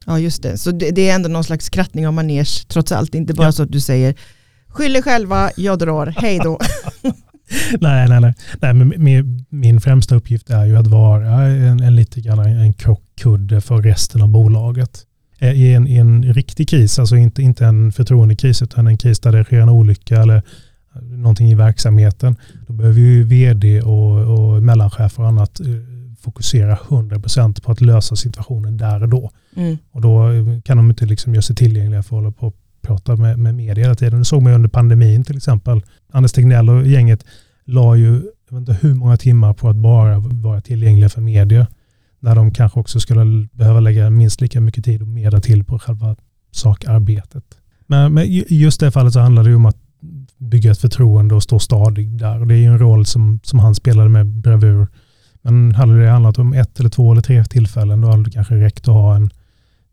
Ja 0.07 0.19
just 0.19 0.43
det, 0.43 0.59
så 0.59 0.71
det, 0.71 0.91
det 0.91 1.09
är 1.09 1.15
ändå 1.15 1.29
någon 1.29 1.45
slags 1.45 1.69
krattning 1.69 2.07
av 2.07 2.13
manege 2.13 2.67
trots 2.69 2.93
allt. 2.93 3.15
Inte 3.15 3.35
bara 3.35 3.47
ja. 3.47 3.53
så 3.53 3.63
att 3.63 3.73
du 3.73 3.81
säger 3.81 4.15
skyll 4.69 4.97
er 4.97 5.03
själva, 5.03 5.51
jag 5.57 5.79
drar, 5.79 6.07
hej 6.07 6.41
då. 6.45 6.59
nej, 7.81 8.09
nej, 8.09 8.21
nej. 8.21 8.35
nej 8.61 8.75
men 8.75 8.93
min, 8.97 9.45
min 9.49 9.81
främsta 9.81 10.15
uppgift 10.15 10.51
är 10.51 10.65
ju 10.65 10.77
att 10.77 10.87
vara 10.87 11.43
en, 11.43 11.81
en 11.81 11.97
lite 11.97 12.21
grann 12.21 12.39
en 12.39 12.73
krockkudde 12.73 13.61
för 13.61 13.83
resten 13.83 14.23
av 14.23 14.29
bolaget. 14.29 15.03
Eh, 15.39 15.53
I 15.53 15.75
en, 15.75 15.87
I 15.89 15.97
en 15.97 16.33
riktig 16.33 16.69
kris, 16.69 16.99
alltså 16.99 17.17
inte, 17.17 17.43
inte 17.43 17.67
en 17.67 17.93
förtroendekris 17.93 18.63
utan 18.63 18.87
en 18.87 18.99
kris 18.99 19.21
där 19.21 19.33
det 19.33 19.45
sker 19.45 19.61
en 19.61 19.69
olycka 19.69 20.23
eller 20.23 20.43
någonting 21.03 21.51
i 21.51 21.55
verksamheten, 21.55 22.37
då 22.67 22.73
behöver 22.73 23.01
ju 23.01 23.25
vd 23.25 23.83
och, 23.83 24.19
och 24.19 24.63
mellanchefer 24.63 25.23
och 25.23 25.29
annat 25.29 25.61
eh, 25.61 25.67
fokusera 26.21 26.77
100% 26.77 27.63
på 27.63 27.73
att 27.73 27.81
lösa 27.81 28.17
situationen 28.17 28.77
där 28.77 29.03
och 29.03 29.09
då. 29.09 29.31
Mm. 29.57 29.79
Och 29.91 30.01
då 30.01 30.29
kan 30.65 30.77
de 30.77 30.91
inte 30.91 31.07
liksom 31.07 31.35
göra 31.35 31.43
sig 31.43 31.57
tillgängliga 31.57 32.03
för 32.03 32.17
att 32.17 32.23
hålla 32.23 32.31
på 32.31 32.47
och 32.47 32.57
prata 32.87 33.17
med, 33.17 33.39
med 33.39 33.55
media 33.55 33.85
hela 33.85 33.95
tiden. 33.95 34.19
Det 34.19 34.25
såg 34.25 34.43
man 34.43 34.53
under 34.53 34.69
pandemin 34.69 35.25
till 35.25 35.37
exempel. 35.37 35.83
Anders 36.13 36.33
Tegnell 36.33 36.71
och 36.71 36.87
gänget 36.87 37.25
la 37.65 37.97
ju 37.97 38.23
jag 38.51 38.61
vet 38.61 38.69
inte 38.69 38.87
hur 38.87 38.95
många 38.95 39.17
timmar 39.17 39.53
på 39.53 39.69
att 39.69 39.77
bara 39.77 40.19
vara 40.19 40.61
tillgängliga 40.61 41.09
för 41.09 41.21
media. 41.21 41.67
När 42.21 42.35
de 42.35 42.51
kanske 42.51 42.81
också 42.81 43.01
skulle 43.01 43.49
behöva 43.53 43.81
lägga 43.81 44.11
minst 44.11 44.41
lika 44.41 44.61
mycket 44.61 44.85
tid 44.85 45.03
och 45.03 45.09
mera 45.09 45.41
till 45.41 45.65
på 45.65 45.79
själva 45.79 46.17
sakarbetet. 46.51 47.45
Men, 47.87 48.15
men 48.15 48.25
just 48.49 48.81
det 48.81 48.91
fallet 48.91 49.13
så 49.13 49.21
handlar 49.21 49.45
det 49.45 49.51
ju 49.51 49.57
om 49.57 49.67
att 49.67 49.77
bygga 50.39 50.71
ett 50.71 50.79
förtroende 50.79 51.35
och 51.35 51.43
stå 51.43 51.59
stadig 51.59 52.19
där. 52.19 52.41
Och 52.41 52.47
det 52.47 52.55
är 52.55 52.59
ju 52.59 52.67
en 52.67 52.79
roll 52.79 53.07
som, 53.07 53.41
som 53.43 53.59
han 53.59 53.75
spelade 53.75 54.09
med 54.09 54.27
bravur. 54.27 54.87
Men 55.43 55.75
hade 55.75 56.01
det 56.01 56.11
handlat 56.11 56.39
om 56.39 56.53
ett 56.53 56.81
eller 56.81 56.91
två 56.91 57.13
eller 57.13 57.23
tre 57.23 57.45
tillfällen 57.45 58.01
då 58.01 58.09
hade 58.09 58.23
det 58.23 58.31
kanske 58.31 58.55
räckt 58.55 58.89
att 58.89 58.95
ha 58.95 59.17
en 59.17 59.31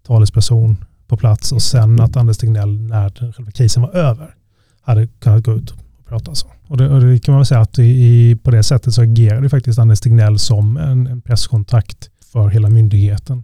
talesperson 0.07 0.77
på 1.13 1.17
plats 1.17 1.51
och 1.51 1.61
sen 1.61 2.01
att 2.01 2.15
Anders 2.17 2.37
Tegnell 2.37 2.81
när 2.81 3.31
själva 3.33 3.51
krisen 3.51 3.81
var 3.81 3.89
över 3.89 4.35
hade 4.81 5.07
kunnat 5.07 5.43
gå 5.43 5.53
ut 5.53 5.71
och 5.71 5.77
prata 6.07 6.35
så. 6.35 6.47
Och 6.67 6.77
det, 6.77 6.89
och 6.89 7.01
det 7.01 7.19
kan 7.19 7.31
man 7.31 7.39
väl 7.39 7.45
säga 7.45 7.61
att 7.61 7.79
i, 7.79 8.37
på 8.43 8.51
det 8.51 8.63
sättet 8.63 8.93
så 8.93 9.01
agerade 9.01 9.49
faktiskt 9.49 9.79
Anders 9.79 9.99
Tegnell 9.99 10.39
som 10.39 10.77
en, 10.77 11.07
en 11.07 11.21
presskontakt 11.21 12.09
för 12.31 12.49
hela 12.49 12.69
myndigheten. 12.69 13.43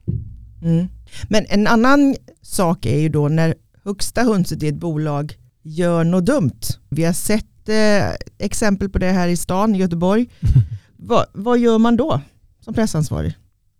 Mm. 0.63 0.87
Men 1.29 1.45
en 1.49 1.67
annan 1.67 2.15
sak 2.41 2.85
är 2.85 2.99
ju 2.99 3.09
då 3.09 3.27
när 3.27 3.55
högsta 3.83 4.23
hönset 4.23 4.63
i 4.63 4.67
ett 4.67 4.79
bolag 4.79 5.33
gör 5.63 6.03
något 6.03 6.25
dumt. 6.25 6.61
Vi 6.89 7.03
har 7.03 7.13
sett 7.13 7.69
eh, 7.69 8.45
exempel 8.45 8.89
på 8.89 8.99
det 8.99 9.11
här 9.11 9.27
i 9.27 9.37
stan, 9.37 9.75
i 9.75 9.77
Göteborg. 9.77 10.29
Va, 10.97 11.25
vad 11.33 11.59
gör 11.59 11.77
man 11.77 11.97
då 11.97 12.21
som 12.65 12.73
pressansvarig? 12.73 13.33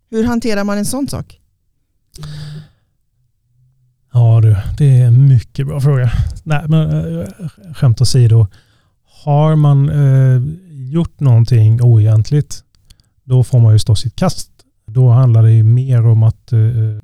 Hur 0.09 0.23
hanterar 0.23 0.63
man 0.63 0.77
en 0.77 0.85
sån 0.85 1.07
sak? 1.07 1.39
Ja 4.13 4.39
du, 4.41 4.55
det 4.77 5.01
är 5.01 5.07
en 5.07 5.27
mycket 5.27 5.67
bra 5.67 5.81
fråga. 5.81 6.11
Nej, 6.43 6.65
men 6.67 7.19
eh, 7.19 7.27
skämt 7.73 8.01
åsido. 8.01 8.47
Har 9.23 9.55
man 9.55 9.89
eh, 9.89 10.41
gjort 10.89 11.19
någonting 11.19 11.81
oegentligt, 11.81 12.63
då 13.23 13.43
får 13.43 13.59
man 13.59 13.73
ju 13.73 13.79
stå 13.79 13.95
sitt 13.95 14.15
kast. 14.15 14.51
Då 14.85 15.09
handlar 15.09 15.43
det 15.43 15.63
mer 15.63 16.05
om 16.05 16.23
att, 16.23 16.53
eh, 16.53 16.59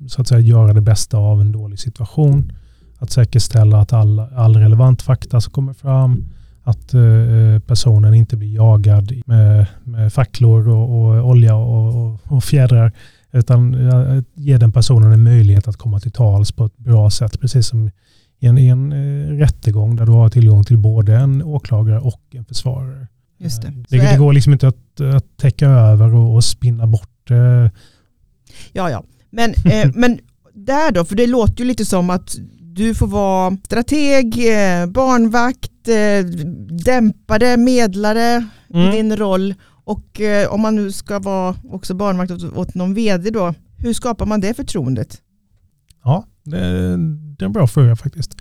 så 0.08 0.20
att 0.20 0.28
säga, 0.28 0.40
göra 0.40 0.72
det 0.72 0.80
bästa 0.80 1.16
av 1.16 1.40
en 1.40 1.52
dålig 1.52 1.78
situation. 1.78 2.52
Att 2.98 3.10
säkerställa 3.10 3.80
att 3.80 3.92
all, 3.92 4.20
all 4.20 4.56
relevant 4.56 5.02
fakta 5.02 5.40
som 5.40 5.52
kommer 5.52 5.72
fram, 5.72 6.24
att 6.62 6.94
eh, 6.94 7.58
personen 7.66 8.14
inte 8.14 8.36
blir 8.36 8.54
jagad 8.54 9.12
med, 9.26 9.66
med 9.84 10.12
facklor 10.12 10.68
och, 10.68 10.90
och 10.90 11.28
olja 11.28 11.54
och, 11.54 12.06
och, 12.06 12.20
och, 12.24 12.44
fjädrar. 12.44 12.92
Utan 13.32 13.74
eh, 13.74 14.22
ge 14.34 14.58
den 14.58 14.72
personen 14.72 15.12
en 15.12 15.22
möjlighet 15.22 15.68
att 15.68 15.76
komma 15.76 16.00
till 16.00 16.12
tals 16.12 16.52
på 16.52 16.64
ett 16.64 16.76
bra 16.76 17.10
sätt. 17.10 17.40
Precis 17.40 17.66
som 17.66 17.90
i 18.38 18.46
en, 18.46 18.58
i 18.58 18.66
en 18.66 18.92
eh, 18.92 19.38
rättegång 19.38 19.96
där 19.96 20.06
du 20.06 20.12
har 20.12 20.28
tillgång 20.28 20.64
till 20.64 20.78
både 20.78 21.16
en 21.16 21.42
åklagare 21.42 22.00
och 22.00 22.22
en 22.30 22.44
försvarare. 22.44 23.06
Just 23.38 23.62
det. 23.62 23.72
Det, 23.88 23.98
det 23.98 24.18
går 24.18 24.32
liksom 24.32 24.52
inte 24.52 24.68
att, 24.68 25.00
att 25.00 25.36
täcka 25.36 25.68
över 25.68 26.14
och, 26.14 26.34
och 26.34 26.44
spinna 26.44 26.86
bort. 26.86 27.30
Eh. 27.30 27.70
Ja, 28.72 28.90
ja. 28.90 29.04
Men, 29.30 29.50
eh, 29.50 29.90
men 29.94 30.18
där 30.54 30.92
då, 30.92 31.04
för 31.04 31.16
det 31.16 31.26
låter 31.26 31.58
ju 31.58 31.64
lite 31.64 31.84
som 31.84 32.10
att 32.10 32.36
du 32.60 32.94
får 32.94 33.06
vara 33.06 33.56
strateg, 33.64 34.38
eh, 34.38 34.86
barnvakt, 34.86 35.88
eh, 35.88 36.26
dämpare, 36.84 37.56
medlare 37.56 38.46
mm. 38.74 38.88
i 38.88 38.96
din 38.96 39.16
roll. 39.16 39.54
Och 39.86 40.20
eh, 40.20 40.52
om 40.52 40.60
man 40.60 40.74
nu 40.76 40.92
ska 40.92 41.18
vara 41.18 41.54
också 41.70 41.94
barnvakt 41.94 42.30
åt, 42.32 42.56
åt 42.56 42.74
någon 42.74 42.94
vd 42.94 43.30
då, 43.30 43.54
hur 43.78 43.92
skapar 43.92 44.26
man 44.26 44.40
det 44.40 44.54
förtroendet? 44.54 45.22
Ja, 46.04 46.24
det, 46.44 46.58
det 47.38 47.44
är 47.44 47.46
en 47.46 47.52
bra 47.52 47.66
fråga 47.66 47.96
faktiskt. 47.96 48.36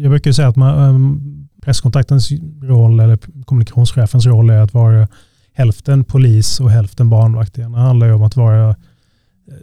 Jag 0.00 0.10
brukar 0.10 0.32
säga 0.32 0.48
att 0.48 0.56
man, 0.56 0.78
ehm, 0.78 1.48
presskontaktens 1.62 2.30
roll 2.62 3.00
eller 3.00 3.18
kommunikationschefens 3.44 4.26
roll 4.26 4.50
är 4.50 4.58
att 4.58 4.74
vara 4.74 5.08
hälften 5.52 6.04
polis 6.04 6.60
och 6.60 6.70
hälften 6.70 7.10
barnvakt. 7.10 7.54
Det 7.54 7.62
handlar 7.62 8.06
ju 8.06 8.12
om 8.12 8.22
att 8.22 8.36
vara 8.36 8.68
eh, 8.68 8.74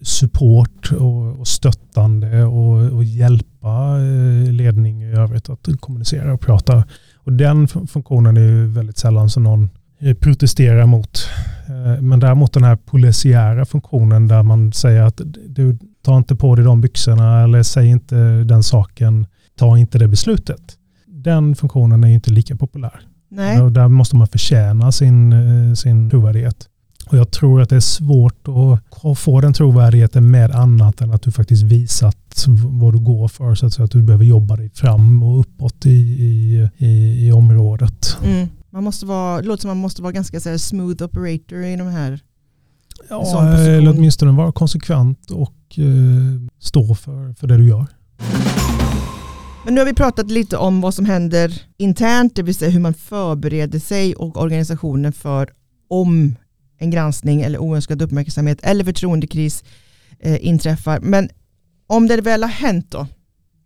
support 0.02 0.92
och, 0.92 1.40
och 1.40 1.48
stöttande 1.48 2.44
och, 2.44 2.92
och, 2.94 3.04
hjälpa 3.04 4.00
eh, 4.00 4.52
ledning 4.52 5.04
i 5.04 5.12
övrigt 5.12 5.50
att 5.50 5.68
kommunicera 5.80 6.34
och 6.34 6.42
prata. 6.42 6.84
Och 7.16 7.34
den 7.34 7.68
funktionen 7.68 8.38
är 8.38 8.42
ju 8.42 8.68
väldigt 8.68 8.98
sällan 8.98 9.30
som 9.30 9.44
någon 9.44 9.70
eh, 10.00 10.14
protesterar 10.14 10.86
mot. 10.86 11.30
Eh, 11.68 12.02
men 12.02 12.20
däremot 12.20 12.54
den 12.54 12.64
här 12.64 12.76
polisiära 12.76 13.66
funktionen 13.66 14.28
där 14.28 14.44
man 14.44 14.74
säger 14.74 15.02
att 15.02 15.22
du 15.48 15.78
tar 16.02 16.18
inte 16.18 16.36
på 16.36 16.56
dig 16.56 16.66
de 16.66 16.82
byxorna 16.82 17.44
eller 17.44 17.64
säg 17.64 17.88
inte 17.88 18.16
den 18.44 18.64
saken, 18.64 19.26
ta 19.58 19.78
inte 19.78 19.98
det 19.98 20.08
beslutet. 20.08 20.62
Den 21.08 21.56
funktionen 21.56 22.04
är 22.04 22.08
inte 22.08 22.32
lika 22.32 22.56
populär. 22.56 23.00
Nej. 23.30 23.62
Och 23.62 23.72
där 23.72 23.88
måste 23.88 24.16
man 24.16 24.28
förtjäna 24.28 24.92
sin, 24.92 25.76
sin 25.76 26.10
trovärdighet. 26.10 26.70
Och 27.10 27.18
jag 27.18 27.32
tror 27.32 27.62
att 27.62 27.70
det 27.70 27.76
är 27.76 27.80
svårt 27.80 28.48
att 29.04 29.20
få 29.20 29.42
den 29.42 29.54
trovärdigheten 29.54 30.32
med 30.32 30.52
annat 30.52 31.02
än 31.02 31.12
att 31.12 31.22
du 31.22 31.32
faktiskt 31.32 31.64
visat 31.64 32.46
vad 32.58 32.94
du 32.94 33.00
går 33.00 33.28
för. 33.28 33.56
Så 33.56 33.84
att 33.84 33.92
du 33.92 34.02
behöver 34.02 34.26
jobba 34.26 34.56
dig 34.56 34.70
fram 34.74 35.24
och 35.24 35.40
uppåt 35.40 35.86
i, 35.86 35.90
i, 35.90 36.70
i, 36.78 37.28
i 37.28 37.32
området. 37.32 38.18
Mm. 38.24 38.48
Man 38.76 38.84
måste 38.84 39.06
vara, 39.06 39.42
det 39.42 39.48
låter 39.48 39.62
som 39.62 39.68
man 39.68 39.78
måste 39.78 40.02
vara 40.02 40.12
ganska 40.12 40.40
så 40.40 40.60
smooth 40.60 41.04
operator 41.04 41.64
i 41.64 41.76
de 41.76 41.88
här 41.88 42.20
Ja, 43.10 43.54
eller 43.54 43.92
åtminstone 43.92 44.32
vara 44.32 44.52
konsekvent 44.52 45.32
och 45.32 45.80
eh, 45.80 46.52
stå 46.60 46.96
för, 46.96 47.34
för 47.34 47.48
det 47.48 47.58
du 47.58 47.68
gör. 47.68 47.86
Men 49.66 49.76
nu 49.76 49.82
har 49.82 49.86
vi 49.86 49.94
pratat 49.94 50.32
lite 50.32 50.58
om 50.58 50.82
vad 50.82 50.94
som 50.94 51.06
händer 51.06 51.62
internt, 51.78 52.36
det 52.36 52.44
vill 52.44 52.56
säga 52.56 52.72
hur 52.72 52.80
man 52.80 52.94
förbereder 52.94 53.80
sig 53.80 54.16
och 54.16 54.38
organisationen 54.38 55.14
för 55.14 55.50
om 55.88 56.36
en 56.78 56.92
granskning 56.92 57.42
eller 57.42 57.60
oönskad 57.60 58.02
uppmärksamhet 58.02 58.60
eller 58.62 58.84
förtroendekris 58.84 59.64
eh, 60.20 60.48
inträffar. 60.48 61.00
Men 61.00 61.30
om 61.88 62.08
det 62.08 62.22
väl 62.22 62.44
har 62.44 62.50
hänt 62.50 62.92
då 62.92 63.08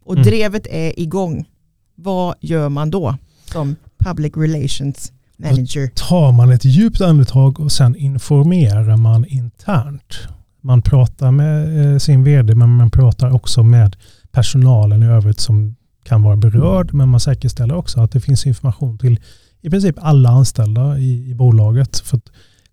och 0.03 0.13
mm. 0.13 0.25
drevet 0.25 0.67
är 0.67 0.99
igång, 0.99 1.49
vad 1.95 2.35
gör 2.41 2.69
man 2.69 2.91
då 2.91 3.15
som 3.45 3.75
public 3.99 4.33
relations 4.37 5.11
manager? 5.37 5.81
Då 5.81 5.91
tar 6.07 6.31
man 6.31 6.51
ett 6.51 6.65
djupt 6.65 7.01
andetag 7.01 7.59
och 7.59 7.71
sen 7.71 7.95
informerar 7.95 8.97
man 8.97 9.25
internt. 9.25 10.27
Man 10.61 10.81
pratar 10.81 11.31
med 11.31 11.93
eh, 11.93 11.97
sin 11.97 12.23
vd 12.23 12.55
men 12.55 12.69
man 12.69 12.91
pratar 12.91 13.33
också 13.35 13.63
med 13.63 13.95
personalen 14.31 15.03
i 15.03 15.05
övrigt 15.05 15.39
som 15.39 15.75
kan 16.03 16.23
vara 16.23 16.35
berörd 16.35 16.93
men 16.93 17.09
man 17.09 17.19
säkerställer 17.19 17.75
också 17.75 18.01
att 18.01 18.11
det 18.11 18.21
finns 18.21 18.45
information 18.45 18.97
till 18.97 19.19
i 19.61 19.69
princip 19.69 19.95
alla 19.99 20.29
anställda 20.29 20.97
i, 20.97 21.31
i 21.31 21.35
bolaget. 21.35 21.99
För 21.99 22.19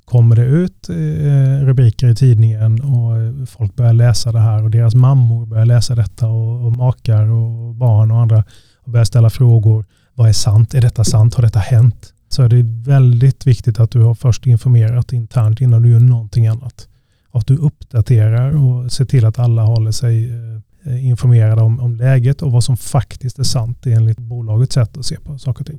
kommer 0.04 0.36
det 0.36 0.44
ut 0.44 0.88
eh, 0.88 1.66
rubriker 1.66 2.08
i 2.08 2.14
tidningen 2.14 2.80
och 2.80 3.16
eh, 3.16 3.46
folk 3.46 3.76
börjar 3.76 3.92
läsa 3.92 4.32
det 4.32 4.40
här 4.40 4.62
och 4.62 4.70
deras 4.70 4.94
mammor 4.94 5.46
börjar 5.46 5.66
läsa 5.66 5.94
detta 5.94 6.28
och, 6.28 6.66
och 6.66 6.72
makar 6.72 7.30
och 7.30 7.74
barn 7.74 8.10
och 8.10 8.18
andra 8.18 8.44
och 8.82 8.90
börjar 8.90 9.04
ställa 9.04 9.30
frågor. 9.30 9.84
Vad 10.16 10.28
är 10.28 10.32
sant? 10.32 10.74
Är 10.74 10.80
detta 10.80 11.04
sant? 11.04 11.34
Har 11.34 11.42
detta 11.42 11.58
hänt? 11.58 12.12
Så 12.28 12.42
är 12.42 12.48
det 12.48 12.62
väldigt 12.62 13.46
viktigt 13.46 13.80
att 13.80 13.90
du 13.90 14.02
har 14.02 14.14
först 14.14 14.46
informerat 14.46 15.12
internt 15.12 15.60
innan 15.60 15.82
du 15.82 15.90
gör 15.90 16.00
någonting 16.00 16.46
annat. 16.46 16.88
Att 17.30 17.46
du 17.46 17.56
uppdaterar 17.56 18.56
och 18.56 18.92
ser 18.92 19.04
till 19.04 19.24
att 19.24 19.38
alla 19.38 19.62
håller 19.62 19.92
sig 19.92 20.30
eh, 20.84 21.06
informerade 21.06 21.62
om, 21.62 21.80
om 21.80 21.96
läget 21.96 22.42
och 22.42 22.52
vad 22.52 22.64
som 22.64 22.76
faktiskt 22.76 23.38
är 23.38 23.42
sant 23.42 23.86
enligt 23.86 24.18
bolagets 24.18 24.74
sätt 24.74 24.96
att 24.96 25.06
se 25.06 25.16
på 25.20 25.38
saker 25.38 25.60
och 25.60 25.66
ting. 25.66 25.78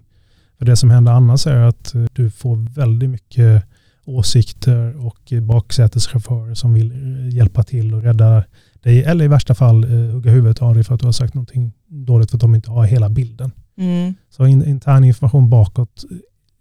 För 0.57 0.65
det 0.65 0.75
som 0.75 0.89
händer 0.89 1.11
annars 1.11 1.47
är 1.47 1.61
att 1.61 1.95
eh, 1.95 2.05
du 2.13 2.29
får 2.29 2.55
väldigt 2.75 3.09
mycket 3.09 3.63
åsikter 4.05 5.05
och 5.05 5.33
baksäteschaufförer 5.41 6.53
som 6.53 6.73
vill 6.73 6.91
eh, 6.91 7.35
hjälpa 7.35 7.63
till 7.63 7.93
och 7.93 8.03
rädda 8.03 8.43
dig 8.83 9.03
eller 9.03 9.25
i 9.25 9.27
värsta 9.27 9.55
fall 9.55 9.83
hugga 9.85 10.31
huvudet 10.31 10.61
av 10.61 10.75
dig 10.75 10.83
för 10.83 10.93
att 10.93 10.99
du 10.99 11.07
har 11.07 11.11
sagt 11.11 11.33
någonting 11.33 11.73
dåligt 11.87 12.29
för 12.29 12.37
att 12.37 12.41
de 12.41 12.55
inte 12.55 12.71
har 12.71 12.85
hela 12.85 13.09
bilden. 13.09 13.51
Mm. 13.77 14.15
Så 14.29 14.45
intern 14.47 15.03
information 15.03 15.49
bakåt 15.49 16.05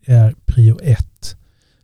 är 0.06 0.34
prio 0.44 0.78
ett. 0.82 1.36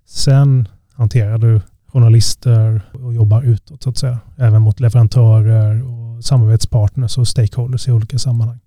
Sen 0.07 0.69
hanterar 0.93 1.39
du 1.39 1.61
journalister 1.87 2.91
och 2.93 3.15
jobbar 3.15 3.43
utåt 3.43 3.83
så 3.83 3.91
att 3.91 3.99
säga. 3.99 4.19
Även 4.37 4.63
mot 4.63 4.81
leverantörer 4.81 5.83
och 5.85 6.25
samarbetspartners 6.25 7.19
och 7.19 7.29
stakeholders 7.29 7.89
i 7.89 7.93
olika 7.93 8.19
sammanhang. 8.19 8.59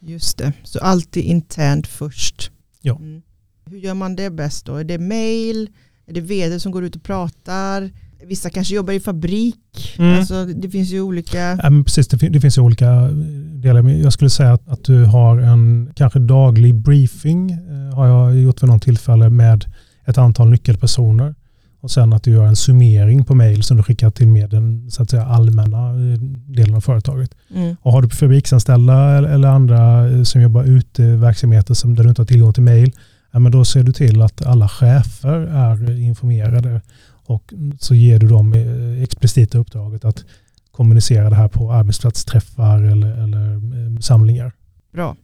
Just 0.00 0.38
det, 0.38 0.52
så 0.62 0.78
alltid 0.78 1.24
internt 1.24 1.86
först. 1.86 2.50
Ja. 2.80 2.96
Mm. 2.96 3.22
Hur 3.64 3.78
gör 3.78 3.94
man 3.94 4.16
det 4.16 4.30
bäst 4.30 4.66
då? 4.66 4.76
Är 4.76 4.84
det 4.84 4.98
mail? 4.98 5.70
Är 6.06 6.12
det 6.12 6.20
vd 6.20 6.60
som 6.60 6.72
går 6.72 6.84
ut 6.84 6.96
och 6.96 7.02
pratar? 7.02 7.90
Vissa 8.26 8.50
kanske 8.50 8.74
jobbar 8.74 8.92
i 8.92 9.00
fabrik. 9.00 9.96
Mm. 9.98 10.18
Alltså, 10.18 10.44
det 10.44 10.70
finns 10.70 10.90
ju 10.90 11.00
olika... 11.00 11.58
Ja, 11.62 11.82
precis, 11.84 12.08
det, 12.08 12.28
det, 12.28 12.40
finns 12.40 12.58
ju 12.58 12.62
olika 12.62 13.08
delar. 13.52 13.88
Jag 13.88 14.12
skulle 14.12 14.30
säga 14.30 14.52
att, 14.52 14.68
att 14.68 14.84
du 14.84 15.04
har 15.04 15.38
en 15.38 15.92
kanske 15.94 16.18
daglig 16.18 16.74
briefing. 16.74 17.50
Eh, 17.50 17.96
har 17.96 18.06
jag 18.06 18.38
gjort 18.38 18.62
vid 18.62 18.70
någon 18.70 18.80
tillfälle 18.80 19.30
med 19.30 19.64
ett 20.04 20.18
antal 20.18 20.50
nyckelpersoner. 20.50 21.34
Och 21.82 21.90
sen 21.90 22.12
att 22.12 22.22
du 22.22 22.30
gör 22.30 22.46
en 22.46 22.56
summering 22.56 23.24
på 23.24 23.34
mail 23.34 23.62
som 23.62 23.76
du 23.76 23.82
skickar 23.82 24.10
till 24.10 24.28
med 24.28 24.50
den 24.50 24.90
så 24.90 25.02
att 25.02 25.10
säga, 25.10 25.24
allmänna 25.24 25.88
eh, 25.88 26.18
delen 26.46 26.74
av 26.74 26.80
företaget. 26.80 27.34
Mm. 27.54 27.76
Och 27.80 27.92
har 27.92 28.02
du 28.02 28.08
fabriksanställda 28.08 29.18
eller 29.32 29.48
andra 29.48 30.10
eh, 30.10 30.22
som 30.22 30.40
jobbar 30.40 30.64
ute 30.64 31.02
i 31.02 31.16
verksamheter 31.16 31.74
som, 31.74 31.94
där 31.94 32.02
du 32.02 32.08
inte 32.08 32.22
har 32.22 32.26
tillgång 32.26 32.52
till 32.52 32.62
mail, 32.62 32.92
ja, 33.32 33.38
men 33.38 33.52
då 33.52 33.64
ser 33.64 33.82
du 33.82 33.92
till 33.92 34.22
att 34.22 34.46
alla 34.46 34.68
chefer 34.68 35.38
är 35.38 36.00
informerade 36.00 36.80
och 37.26 37.54
så 37.80 37.94
ger 37.94 38.18
du 38.18 38.26
dem 38.28 38.54
eh, 38.54 39.02
explicita 39.02 39.58
uppdraget 39.58 40.04
att 40.04 40.24
kommunicera 40.70 41.30
det 41.30 41.36
här 41.36 41.48
på 41.48 41.72
arbetsplatsträffar 41.72 42.82
eller, 42.82 43.22
eller 43.22 44.00
samlingar. 44.00 44.52
Bra. 44.92 45.16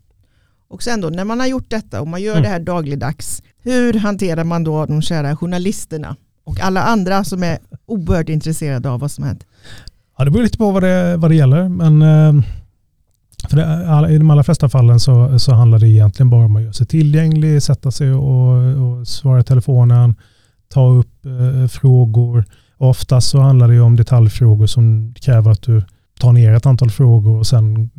Och 0.69 0.83
sen 0.83 1.01
då 1.01 1.09
när 1.09 1.25
man 1.25 1.41
har 1.41 1.47
gjort 1.47 1.71
detta 1.71 2.01
och 2.01 2.09
man 2.09 2.23
gör 2.23 2.33
mm. 2.33 2.43
det 2.43 2.49
här 2.49 2.61
dagligdags, 2.61 3.43
hur 3.63 3.95
hanterar 3.95 4.45
man 4.45 4.65
då 4.65 4.87
de 4.87 5.03
kära 5.03 5.37
journalisterna? 5.37 6.17
och 6.49 6.61
alla 6.61 6.83
andra 6.83 7.25
som 7.25 7.43
är 7.43 7.59
oerhört 7.87 8.29
intresserade 8.29 8.91
av 8.91 9.01
vad 9.01 9.11
som 9.11 9.25
hänt? 9.25 9.45
Ja, 10.19 10.25
det 10.25 10.31
beror 10.31 10.43
lite 10.43 10.59
på 10.59 10.71
vad 10.71 10.83
det, 10.83 11.17
vad 11.17 11.31
det 11.31 11.35
gäller. 11.35 11.69
Men 11.69 12.03
eh, 12.03 12.45
för 13.49 13.57
det, 13.57 14.15
i 14.15 14.19
de 14.19 14.31
allra 14.31 14.45
flesta 14.45 14.69
fallen 14.69 15.01
så, 15.01 15.39
så 15.39 15.55
handlar 15.55 15.79
det 15.79 15.89
egentligen 15.89 16.31
bara 16.31 16.45
om 16.45 16.57
att 16.57 16.63
göra 16.63 16.73
sig 16.73 16.87
tillgänglig, 16.87 17.63
sätta 17.63 17.91
sig 17.91 18.13
och, 18.13 18.53
och 18.55 19.09
svara 19.09 19.41
i 19.41 19.45
telefonen, 19.45 20.15
ta 20.69 20.89
upp 20.89 21.27
eh, 21.27 21.69
frågor. 21.69 22.45
Oftast 22.77 23.29
så 23.29 23.41
handlar 23.41 23.69
det 23.69 23.81
om 23.81 23.97
detaljfrågor 23.97 24.67
som 24.67 25.15
kräver 25.21 25.51
att 25.51 25.63
du 25.63 25.83
tar 26.21 26.33
ner 26.33 26.53
ett 26.53 26.67
antal 26.67 26.91
frågor 26.91 27.39
och 27.39 27.47
sen 27.47 27.91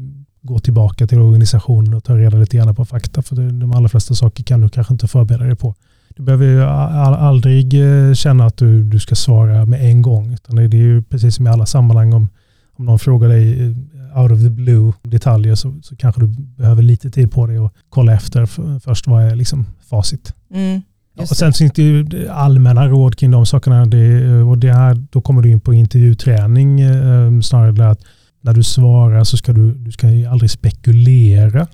går 0.42 0.60
tillbaka 0.60 1.08
till 1.08 1.20
organisationen 1.20 1.94
och 1.94 2.04
tar 2.04 2.18
reda 2.18 2.38
lite 2.38 2.58
grann 2.58 2.76
på 2.76 2.86
fakta. 2.86 3.22
För 3.22 3.36
det, 3.36 3.52
de 3.52 3.72
allra 3.72 3.90
flesta 3.90 4.16
saker 4.16 4.44
kan 4.44 4.62
du 4.62 4.70
kanske 4.70 4.94
inte 4.94 5.08
förbereda 5.08 5.46
dig 5.46 5.56
på. 5.56 5.76
Du 6.16 6.24
behöver 6.24 6.46
ju 6.46 6.64
aldrig 6.64 7.74
eh, 7.74 8.14
känna 8.14 8.46
att 8.46 8.58
du, 8.58 8.84
du 8.84 9.00
ska 9.00 9.16
svara 9.16 9.66
med 9.66 9.86
en 9.86 10.02
gång. 10.02 10.34
Utan 10.34 10.56
det 10.56 10.64
är 10.64 10.74
ju 10.74 11.04
precis 11.04 11.36
som 11.36 11.48
i 11.48 11.50
alla 11.50 11.66
sammanhang 11.66 12.14
om, 12.14 12.30
om 12.74 12.86
någon 12.86 13.00
frågar 13.00 13.30
dig 13.30 13.62
eh, 13.62 14.22
out 14.22 14.32
of 14.32 14.40
the 14.40 14.50
blue 14.50 14.94
detaljer 15.04 15.56
så, 15.56 15.76
så 15.82 15.96
kanske 15.96 16.22
du 16.22 16.28
behöver 16.38 16.84
lite 16.84 17.12
tid 17.12 17.32
på 17.32 17.48
dig 17.48 17.60
och 17.60 17.74
kolla 17.90 18.14
efter 18.14 18.46
för, 18.46 18.80
först 18.80 19.08
vad 19.08 19.24
är 19.24 19.36
liksom 19.36 19.66
facit. 19.90 20.34
Mm, 20.54 20.82
och 21.20 21.28
sen 21.28 21.54
finns 21.54 21.74
det 21.74 21.82
ju 21.82 22.28
allmänna 22.30 22.88
råd 22.88 23.16
kring 23.16 23.32
de 23.32 23.46
sakerna. 23.46 23.86
Det, 23.86 24.42
och 24.42 24.58
det 24.58 24.74
här, 24.74 24.96
då 25.10 25.22
kommer 25.22 25.42
du 25.42 25.52
in 25.52 25.60
på 25.60 25.74
intervjuträning 25.74 26.82
eh, 26.82 27.42
snarare 27.42 27.90
att 27.90 28.00
när 28.42 28.54
du 28.54 28.64
svarar 28.64 29.24
så 29.24 29.38
ska 29.38 29.54
du, 29.54 29.74
du 29.74 29.92
ska 29.92 30.08
aldrig 30.08 30.52
spekulera. 30.52 31.68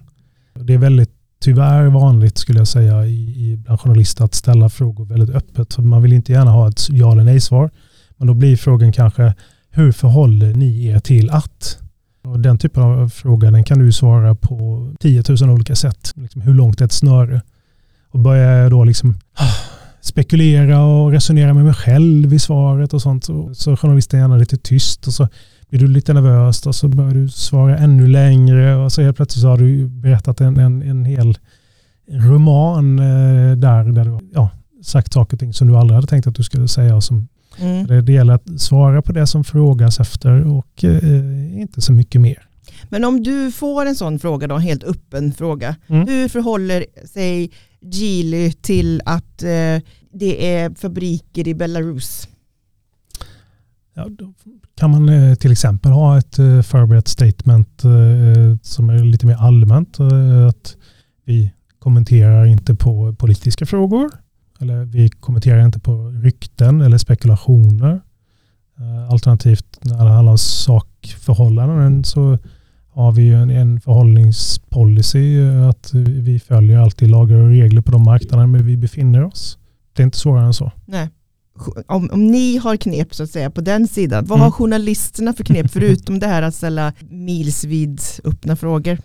Det 0.53 0.73
är 0.73 0.77
väldigt 0.77 1.11
tyvärr 1.39 1.85
vanligt 1.85 2.37
skulle 2.37 2.59
jag 2.59 2.67
säga 2.67 3.05
i, 3.05 3.51
i 3.51 3.57
bland 3.57 3.79
journalister 3.79 4.25
att 4.25 4.33
ställa 4.33 4.69
frågor 4.69 5.05
väldigt 5.05 5.35
öppet. 5.35 5.77
Man 5.77 6.01
vill 6.01 6.13
inte 6.13 6.31
gärna 6.31 6.51
ha 6.51 6.67
ett 6.67 6.89
ja 6.89 7.11
eller 7.11 7.23
nej 7.23 7.41
svar. 7.41 7.69
Men 8.17 8.27
då 8.27 8.33
blir 8.33 8.57
frågan 8.57 8.91
kanske 8.91 9.33
hur 9.71 9.91
förhåller 9.91 10.53
ni 10.53 10.85
er 10.85 10.99
till 10.99 11.29
att? 11.29 11.79
Och 12.23 12.39
den 12.39 12.57
typen 12.57 12.83
av 12.83 13.09
fråga 13.09 13.51
den 13.51 13.63
kan 13.63 13.79
du 13.79 13.91
svara 13.91 14.35
på 14.35 14.89
10 14.99 15.23
000 15.41 15.49
olika 15.49 15.75
sätt. 15.75 16.11
Liksom 16.15 16.41
hur 16.41 16.53
långt 16.53 16.81
är 16.81 16.85
ett 16.85 16.91
snöre? 16.91 17.41
Och 18.15 18.21
börjar 18.21 18.61
jag 18.61 18.71
då 18.71 18.83
liksom 18.83 19.13
ah, 19.33 19.55
spekulera 20.01 20.85
och 20.85 21.11
resonera 21.11 21.53
med 21.53 21.65
mig 21.65 21.73
själv 21.73 22.33
i 22.33 22.39
svaret 22.39 22.93
och 22.93 23.01
sånt 23.01 23.23
så, 23.23 23.53
så 23.53 23.77
journalisten 23.77 24.19
gärna 24.19 24.37
lite 24.37 24.57
tyst 24.57 25.07
och 25.07 25.13
så 25.13 25.27
blir 25.69 25.79
du 25.79 25.87
lite 25.87 26.13
nervös 26.13 26.65
och 26.65 26.75
så 26.75 26.87
börjar 26.87 27.13
du 27.13 27.29
svara 27.29 27.77
ännu 27.77 28.07
längre 28.07 28.75
och 28.75 28.91
så 28.91 29.01
helt 29.01 29.17
plötsligt 29.17 29.41
så 29.41 29.47
har 29.47 29.57
du 29.57 29.87
berättat 29.87 30.41
en, 30.41 30.57
en, 30.57 30.81
en 30.81 31.05
hel 31.05 31.37
roman 32.09 32.99
eh, 32.99 33.57
där, 33.57 33.83
där 33.83 34.05
du 34.05 34.19
ja, 34.33 34.49
sagt 34.83 35.13
saker 35.13 35.35
och 35.35 35.39
ting 35.39 35.53
som 35.53 35.67
du 35.67 35.77
aldrig 35.77 35.95
hade 35.95 36.07
tänkt 36.07 36.27
att 36.27 36.35
du 36.35 36.43
skulle 36.43 36.67
säga. 36.67 36.95
Och 36.95 37.03
som, 37.03 37.27
mm. 37.57 37.87
det, 37.87 38.01
det 38.01 38.13
gäller 38.13 38.33
att 38.33 38.61
svara 38.61 39.01
på 39.01 39.11
det 39.11 39.27
som 39.27 39.43
frågas 39.43 39.99
efter 39.99 40.47
och 40.47 40.83
eh, 40.83 41.61
inte 41.61 41.81
så 41.81 41.93
mycket 41.93 42.21
mer. 42.21 42.47
Men 42.89 43.03
om 43.03 43.23
du 43.23 43.51
får 43.51 43.85
en 43.85 43.95
sån 43.95 44.19
fråga, 44.19 44.47
då, 44.47 44.55
en 44.55 44.61
helt 44.61 44.83
öppen 44.83 45.33
fråga, 45.33 45.75
mm. 45.87 46.07
hur 46.07 46.29
förhåller 46.29 46.85
sig 47.13 47.51
Geely 47.91 48.51
till 48.51 49.01
att 49.05 49.43
eh, 49.43 49.81
det 50.11 50.55
är 50.55 50.75
fabriker 50.75 51.47
i 51.47 51.53
Belarus? 51.53 52.27
Ja, 53.93 54.07
då 54.09 54.33
kan 54.75 54.91
man 54.91 55.09
eh, 55.09 55.35
till 55.35 55.51
exempel 55.51 55.91
ha 55.91 56.17
ett 56.17 56.39
eh, 56.39 56.61
förberett 56.61 57.07
statement 57.07 57.83
eh, 57.83 58.57
som 58.61 58.89
är 58.89 59.03
lite 59.03 59.25
mer 59.25 59.35
allmänt. 59.35 59.99
Eh, 59.99 60.47
att 60.47 60.75
vi 61.25 61.51
kommenterar 61.79 62.45
inte 62.45 62.75
på 62.75 63.15
politiska 63.15 63.65
frågor. 63.65 64.11
Eller 64.59 64.85
vi 64.85 65.09
kommenterar 65.09 65.65
inte 65.65 65.79
på 65.79 66.07
rykten 66.07 66.81
eller 66.81 66.97
spekulationer. 66.97 68.01
Eh, 68.79 69.09
alternativt 69.09 69.79
när 69.81 70.05
det 70.05 70.11
handlar 70.11 70.31
om 70.31 70.37
sakförhållanden 70.37 72.03
så 72.03 72.37
har 72.95 73.11
vi 73.11 73.29
en, 73.29 73.49
en 73.49 73.81
förhållningspolicy 73.81 75.41
att 75.69 75.93
vi 75.93 76.39
följer 76.39 76.79
alltid 76.79 77.09
lagar 77.09 77.35
och 77.35 77.49
regler 77.49 77.81
på 77.81 77.91
de 77.91 78.03
marknader 78.03 78.47
där 78.47 78.63
vi 78.63 78.77
befinner 78.77 79.23
oss. 79.23 79.57
Det 79.93 80.01
är 80.01 80.05
inte 80.05 80.17
svårare 80.17 80.45
än 80.45 80.53
så. 80.53 80.71
Nej 80.85 81.09
om, 81.87 82.09
om 82.13 82.27
ni 82.27 82.57
har 82.57 82.77
knep 82.77 83.15
så 83.15 83.23
att 83.23 83.29
säga 83.29 83.49
på 83.49 83.61
den 83.61 83.87
sidan, 83.87 84.25
vad 84.25 84.37
mm. 84.37 84.43
har 84.43 84.51
journalisterna 84.51 85.33
för 85.33 85.43
knep 85.43 85.71
förutom 85.71 86.19
det 86.19 86.27
här 86.27 86.41
att 86.41 86.55
ställa 86.55 86.93
milsvid 87.09 88.01
öppna 88.23 88.55
frågor? 88.55 88.97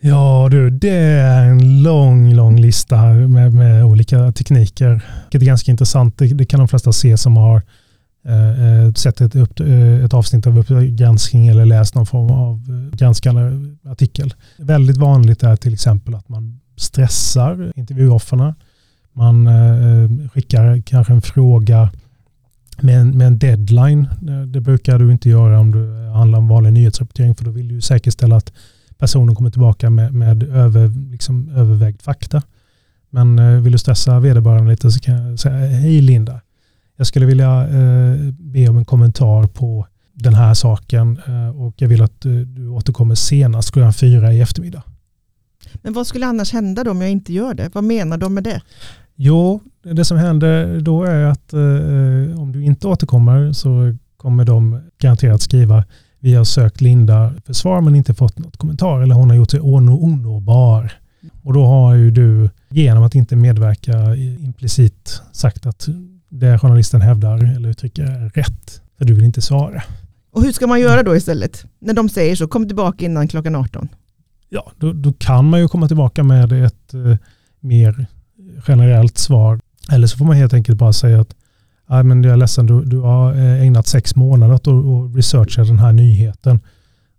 Ja 0.00 0.48
du, 0.50 0.70
det 0.70 0.90
är 0.90 1.44
en 1.44 1.82
lång, 1.82 2.34
lång 2.34 2.60
lista 2.60 2.96
med, 3.12 3.52
med 3.52 3.84
olika 3.84 4.32
tekniker. 4.32 5.04
Det 5.30 5.38
är 5.38 5.42
ganska 5.42 5.70
intressant. 5.70 6.18
Det, 6.18 6.26
det 6.26 6.44
kan 6.44 6.60
de 6.60 6.68
flesta 6.68 6.92
se 6.92 7.16
som 7.16 7.36
har 7.36 7.62
eh, 8.24 8.84
eh 8.84 8.92
sett 8.92 9.20
ett, 9.20 9.36
upp, 9.36 9.60
eh, 9.60 10.04
ett 10.04 10.14
avsnitt 10.14 10.46
av 10.46 10.84
granskning 10.86 11.48
eller 11.48 11.66
läst 11.66 11.94
någon 11.94 12.06
form 12.06 12.30
av 12.30 12.56
eh, 12.68 12.96
granskande 12.96 13.42
artikel. 13.90 14.34
Väldigt 14.58 14.96
vanligt 14.96 15.42
är 15.42 15.56
till 15.56 15.74
exempel 15.74 16.14
att 16.14 16.28
man 16.28 16.60
stressar 16.76 17.72
intervjuofferna 17.76 18.54
man 19.12 19.46
eh, 19.46 20.04
eh 20.04 20.28
skickar 20.28 20.82
kanske 20.86 21.12
en 21.12 21.22
fråga 21.22 21.90
med 22.80 23.00
en, 23.00 23.18
med 23.18 23.26
en 23.26 23.38
deadline. 23.38 24.08
Eh, 24.28 24.42
det 24.42 24.60
brukar 24.60 24.98
du 24.98 25.12
inte 25.12 25.28
göra 25.28 25.60
om 25.60 25.70
det 25.70 26.12
handlar 26.12 26.38
om 26.38 26.48
vanlig 26.48 26.72
nyhetsrapportering 26.72 27.34
för 27.34 27.44
då 27.44 27.50
vill 27.50 27.68
du 27.68 27.80
säkerställa 27.80 28.36
att 28.36 28.52
personen 28.98 29.34
kommer 29.34 29.50
tillbaka 29.50 29.90
med, 29.90 30.14
med 30.14 30.42
över, 30.42 31.10
liksom, 31.10 31.48
övervägd 31.48 32.02
fakta. 32.02 32.42
Men 33.10 33.38
eh, 33.38 33.60
vill 33.60 33.72
du 33.72 33.78
stressa 33.78 34.20
vederbörande 34.20 34.70
lite 34.70 34.90
så 34.90 35.00
kan 35.00 35.14
jag 35.14 35.38
säga 35.38 35.56
hej 35.56 36.00
Linda. 36.00 36.40
Jag 36.96 37.06
skulle 37.06 37.26
vilja 37.26 37.68
eh, 37.68 38.32
be 38.32 38.68
om 38.68 38.76
en 38.76 38.84
kommentar 38.84 39.46
på 39.46 39.86
den 40.12 40.34
här 40.34 40.54
saken 40.54 41.20
eh, 41.26 41.60
och 41.60 41.74
jag 41.76 41.88
vill 41.88 42.02
att 42.02 42.24
eh, 42.24 42.32
du 42.32 42.68
återkommer 42.68 43.14
senast 43.14 43.70
klockan 43.70 43.92
fyra 43.92 44.32
i 44.32 44.40
eftermiddag. 44.40 44.82
Men 45.74 45.92
vad 45.92 46.06
skulle 46.06 46.26
annars 46.26 46.52
hända 46.52 46.84
då 46.84 46.90
om 46.90 47.00
jag 47.00 47.10
inte 47.10 47.32
gör 47.32 47.54
det? 47.54 47.74
Vad 47.74 47.84
menar 47.84 48.18
de 48.18 48.34
med 48.34 48.44
det? 48.44 48.62
Jo, 49.14 49.60
det 49.82 50.04
som 50.04 50.18
händer 50.18 50.80
då 50.80 51.04
är 51.04 51.24
att 51.24 51.52
eh, 51.52 52.40
om 52.40 52.52
du 52.52 52.64
inte 52.64 52.88
återkommer 52.88 53.52
så 53.52 53.96
kommer 54.16 54.44
de 54.44 54.80
garanterat 54.98 55.42
skriva 55.42 55.84
vi 56.18 56.34
har 56.34 56.44
sökt 56.44 56.80
Linda 56.80 57.34
för 57.46 57.52
svar 57.52 57.80
men 57.80 57.94
inte 57.94 58.14
fått 58.14 58.38
något 58.38 58.56
kommentar 58.56 59.00
eller 59.00 59.14
hon 59.14 59.30
har 59.30 59.36
gjort 59.36 59.50
sig 59.50 59.60
onåbar. 59.60 60.92
Och 61.42 61.52
då 61.52 61.64
har 61.66 61.94
ju 61.94 62.10
du 62.10 62.50
genom 62.70 63.02
att 63.02 63.14
inte 63.14 63.36
medverka 63.36 64.16
implicit 64.16 65.22
sagt 65.32 65.66
att 65.66 65.88
det 66.32 66.58
journalisten 66.58 67.00
hävdar 67.00 67.56
eller 67.56 67.68
uttrycker 67.68 68.02
är 68.02 68.28
rätt. 68.28 68.80
För 68.98 69.04
du 69.04 69.14
vill 69.14 69.24
inte 69.24 69.42
svara. 69.42 69.82
Och 70.30 70.42
hur 70.42 70.52
ska 70.52 70.66
man 70.66 70.80
göra 70.80 71.02
då 71.02 71.16
istället? 71.16 71.64
När 71.78 71.94
de 71.94 72.08
säger 72.08 72.36
så, 72.36 72.48
kom 72.48 72.66
tillbaka 72.66 73.04
innan 73.04 73.28
klockan 73.28 73.56
18. 73.56 73.88
Ja, 74.48 74.72
då, 74.78 74.92
då 74.92 75.12
kan 75.12 75.50
man 75.50 75.60
ju 75.60 75.68
komma 75.68 75.88
tillbaka 75.88 76.22
med 76.22 76.52
ett 76.52 76.94
eh, 76.94 77.16
mer 77.60 78.06
generellt 78.68 79.18
svar. 79.18 79.60
Eller 79.92 80.06
så 80.06 80.18
får 80.18 80.24
man 80.24 80.36
helt 80.36 80.54
enkelt 80.54 80.78
bara 80.78 80.92
säga 80.92 81.20
att 81.20 81.34
men 81.86 82.24
jag 82.24 82.32
är 82.32 82.36
ledsen, 82.36 82.66
du, 82.66 82.84
du 82.84 82.98
har 82.98 83.34
eh, 83.34 83.62
ägnat 83.62 83.86
sex 83.86 84.16
månader 84.16 84.54
åt 84.54 84.68
att 84.68 85.16
researcha 85.16 85.64
den 85.64 85.78
här 85.78 85.92
nyheten 85.92 86.60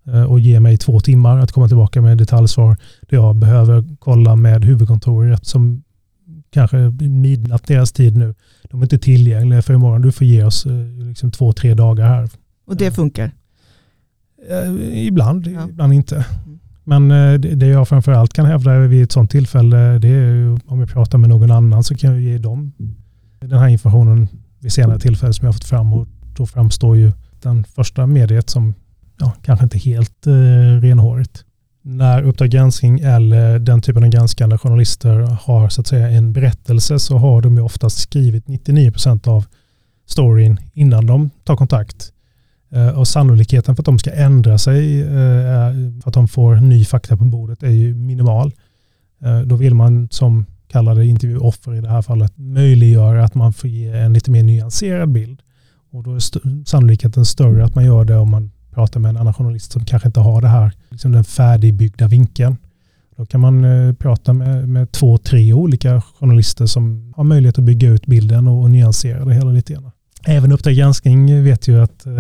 eh, 0.08 0.24
och 0.24 0.40
ge 0.40 0.60
mig 0.60 0.78
två 0.78 1.00
timmar 1.00 1.40
att 1.40 1.52
komma 1.52 1.68
tillbaka 1.68 2.02
med 2.02 2.18
detaljsvar. 2.18 2.78
Det 3.02 3.16
jag 3.16 3.36
behöver 3.36 3.84
kolla 4.00 4.36
med 4.36 4.66
huvudkontoret 4.66 5.46
som 5.46 5.84
kanske 6.54 6.78
midnatt 7.00 7.68
deras 7.68 7.92
tid 7.92 8.18
nu. 8.18 8.36
De 8.64 8.82
är 8.82 8.86
inte 8.86 8.98
tillgängliga 8.98 9.62
för 9.62 9.74
imorgon. 9.74 10.02
Du 10.02 10.12
får 10.12 10.28
ge 10.28 10.44
oss 10.44 10.66
eh, 10.66 10.74
liksom 11.08 11.32
två, 11.32 11.54
tre 11.54 11.74
dagar 11.74 12.08
här. 12.08 12.30
Och 12.68 12.78
det 12.78 12.92
funkar? 12.92 13.32
Ibland, 14.94 15.48
ja. 15.48 15.70
ibland 15.70 15.94
inte. 15.94 16.16
Mm. 16.16 16.60
Men 16.84 17.08
det 17.60 17.68
jag 17.68 17.88
framförallt 17.88 18.34
kan 18.34 18.46
hävda 18.46 18.80
vid 18.80 19.04
ett 19.04 19.12
sådant 19.12 19.32
tillfälle, 19.32 20.00
det 20.00 20.08
är 20.08 20.60
om 20.66 20.80
jag 20.80 20.90
pratar 20.90 21.18
med 21.18 21.30
någon 21.30 21.52
annan 21.52 21.84
så 21.84 21.96
kan 21.96 22.12
jag 22.12 22.22
ge 22.22 22.38
dem 22.38 22.72
den 23.40 23.60
här 23.60 23.68
informationen 23.68 24.28
vid 24.60 24.74
senare 24.74 25.00
tillfälle 25.00 25.34
som 25.34 25.46
jag 25.46 25.56
fått 25.56 25.64
fram 25.64 25.94
och 25.94 26.08
då 26.36 26.46
framstår 26.46 26.98
ju 26.98 27.12
den 27.42 27.64
första 27.64 28.08
mediet 28.08 28.50
som 28.50 28.74
ja, 29.20 29.34
kanske 29.42 29.64
inte 29.64 29.78
helt 29.78 30.28
eh, 30.28 30.82
renhårigt. 30.82 31.46
När 31.86 32.24
Uppdrag 32.24 32.50
granskning 32.50 33.00
eller 33.00 33.60
den 33.60 33.82
typen 33.82 34.04
av 34.04 34.10
granskande 34.10 34.58
journalister 34.58 35.20
har 35.20 35.70
så 35.70 35.82
att 35.82 35.88
säga 35.88 36.10
en 36.10 36.34
berättelse 36.34 37.00
så 37.00 37.18
har 37.18 37.42
de 37.42 37.56
ju 37.56 37.62
oftast 37.62 37.98
skrivit 37.98 38.46
99% 38.46 39.28
av 39.28 39.46
storyn 40.06 40.60
innan 40.74 41.06
de 41.06 41.30
tar 41.44 41.56
kontakt. 41.56 42.12
Eh, 42.72 43.00
och 43.00 43.08
sannolikheten 43.08 43.76
för 43.76 43.82
att 43.82 43.86
de 43.86 44.00
ska 44.00 44.12
ändra 44.12 44.58
sig 44.58 45.02
eh, 45.02 45.72
för 46.04 46.10
att 46.10 46.14
de 46.14 46.28
får 46.28 46.56
ny 46.56 46.86
fakta 46.86 47.18
på 47.18 47.26
bordet 47.26 47.64
är 47.64 47.70
ju 47.70 47.96
minimal. 47.96 48.52
Eh, 49.24 49.40
då 49.40 49.56
vill 49.56 49.76
man 49.76 50.08
som 50.12 50.46
kallade 50.68 51.06
intervjuoffer 51.06 51.76
i 51.76 51.82
det 51.82 51.90
här 51.90 52.02
fallet 52.02 52.34
möjliggöra 52.36 53.24
att 53.24 53.36
man 53.36 53.54
får 53.54 53.70
ge 53.70 53.90
en 53.90 54.14
lite 54.14 54.32
mer 54.32 54.44
nyanserad 54.44 55.12
bild. 55.12 55.42
Och 55.92 56.04
då 56.04 56.16
är 56.16 56.20
sannolikheten 56.66 57.26
större 57.26 57.66
att 57.66 57.76
man 57.76 57.86
gör 57.86 58.06
det 58.06 58.18
om 58.18 58.30
man 58.32 58.52
pratar 58.74 59.00
med 59.00 59.10
en 59.10 59.18
annan 59.18 59.34
journalist 59.34 59.72
som 59.72 59.86
kanske 59.86 60.08
inte 60.08 60.20
har 60.20 60.42
det 60.42 60.48
här, 60.48 60.72
liksom 60.90 61.12
den 61.12 61.24
färdigbyggda 61.24 62.08
vinkeln. 62.08 62.58
Då 63.16 63.26
kan 63.26 63.42
man 63.42 63.66
eh, 63.66 63.94
prata 63.94 64.34
med, 64.34 64.70
med 64.70 64.92
två, 64.92 65.18
tre 65.18 65.54
olika 65.54 66.02
journalister 66.02 66.66
som 66.66 67.14
har 67.16 67.24
möjlighet 67.24 67.58
att 67.58 67.64
bygga 67.64 67.90
ut 67.90 68.06
bilden 68.06 68.48
och, 68.48 68.62
och 68.62 68.72
nyansera 68.72 69.26
det 69.26 69.34
hela 69.34 69.52
lite 69.52 69.74
grann. 69.74 69.92
Även 70.26 70.52
Uppdrag 70.52 70.76
granskning 70.76 71.44
vet 71.44 71.68
ju 71.68 71.84
att 71.84 72.06
eh, 72.06 72.20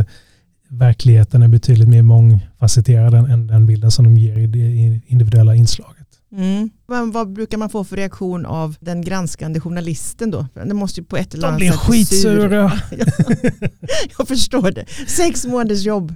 verkligheten 0.69 1.41
är 1.41 1.47
betydligt 1.47 1.89
mer 1.89 2.01
mångfacetterad 2.01 3.13
än, 3.13 3.25
än 3.25 3.47
den 3.47 3.65
bilden 3.65 3.91
som 3.91 4.05
de 4.05 4.17
ger 4.17 4.37
i 4.37 4.47
det 4.47 5.01
individuella 5.05 5.55
inslaget. 5.55 6.07
Mm. 6.37 6.69
Men 6.87 7.11
vad 7.11 7.33
brukar 7.33 7.57
man 7.57 7.69
få 7.69 7.83
för 7.83 7.95
reaktion 7.95 8.45
av 8.45 8.75
den 8.79 9.01
granskande 9.01 9.59
journalisten 9.59 10.31
då? 10.31 10.47
Det 10.53 10.73
måste 10.73 10.99
ju 10.99 11.05
på 11.05 11.17
ett 11.17 11.33
eller 11.33 11.47
annat 11.47 11.59
sätt 11.59 11.69
De 11.69 11.75
blir 11.75 12.05
skitsura. 12.05 12.71
Jag 14.17 14.27
förstår 14.27 14.71
det. 14.71 14.85
Sex 15.07 15.45
månaders 15.45 15.85
jobb. 15.85 16.15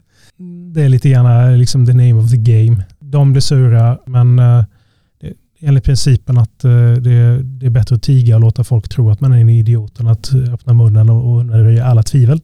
Det 0.73 0.83
är 0.83 0.89
lite 0.89 1.09
grann 1.09 1.59
liksom 1.59 1.85
the 1.85 1.93
name 1.93 2.13
of 2.13 2.31
the 2.31 2.37
game. 2.37 2.83
De 2.99 3.31
blir 3.31 3.41
sura 3.41 3.99
men 4.05 4.39
uh, 4.39 4.63
enligt 5.59 5.83
principen 5.83 6.37
att 6.37 6.65
uh, 6.65 6.93
det, 6.93 7.41
det, 7.43 7.65
är 7.65 7.69
bättre 7.69 7.95
att 7.95 8.03
tiga 8.03 8.35
och 8.35 8.41
låta 8.41 8.63
folk 8.63 8.89
tro 8.89 9.09
att 9.09 9.21
man 9.21 9.33
är 9.33 9.37
en 9.37 9.49
idiot 9.49 9.99
än 9.99 10.07
att 10.07 10.33
öppna 10.33 10.73
munnen 10.73 11.09
och, 11.09 11.31
och 11.31 11.39
undanröja 11.39 11.85
alla 11.85 12.03
tvivel. 12.03 12.41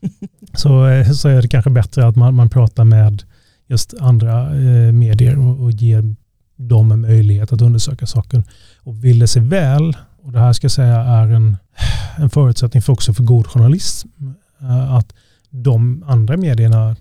så, 0.54 0.70
så 1.14 1.28
är 1.28 1.42
det 1.42 1.48
kanske 1.48 1.70
bättre 1.70 2.06
att 2.06 2.16
man, 2.16 2.34
man 2.34 2.50
pratar 2.50 2.84
med 2.84 3.22
just 3.68 3.94
andra 4.00 4.50
medier 4.92 5.38
och, 5.38 5.64
och 5.64 5.70
ger 5.70 6.14
dem 6.56 6.92
en 6.92 7.00
möjlighet 7.00 7.52
att 7.52 7.62
undersöka 7.62 8.06
saken. 8.06 8.44
Och 8.82 9.04
vill 9.04 9.18
det 9.18 9.26
sig 9.26 9.42
väl, 9.42 9.96
och 10.22 10.32
det 10.32 10.38
här 10.38 10.52
ska 10.52 10.64
jag 10.64 10.72
säga 10.72 10.96
är 10.96 11.28
en, 11.28 11.56
en 12.16 12.30
förutsättning 12.30 12.82
för 12.82 12.92
också 12.92 13.14
för 13.14 13.22
god 13.22 13.46
journalism, 13.46 14.08
eh, 14.60 14.94
att 14.94 15.14
de 15.50 16.04
andra 16.06 16.36
medierna 16.36 16.96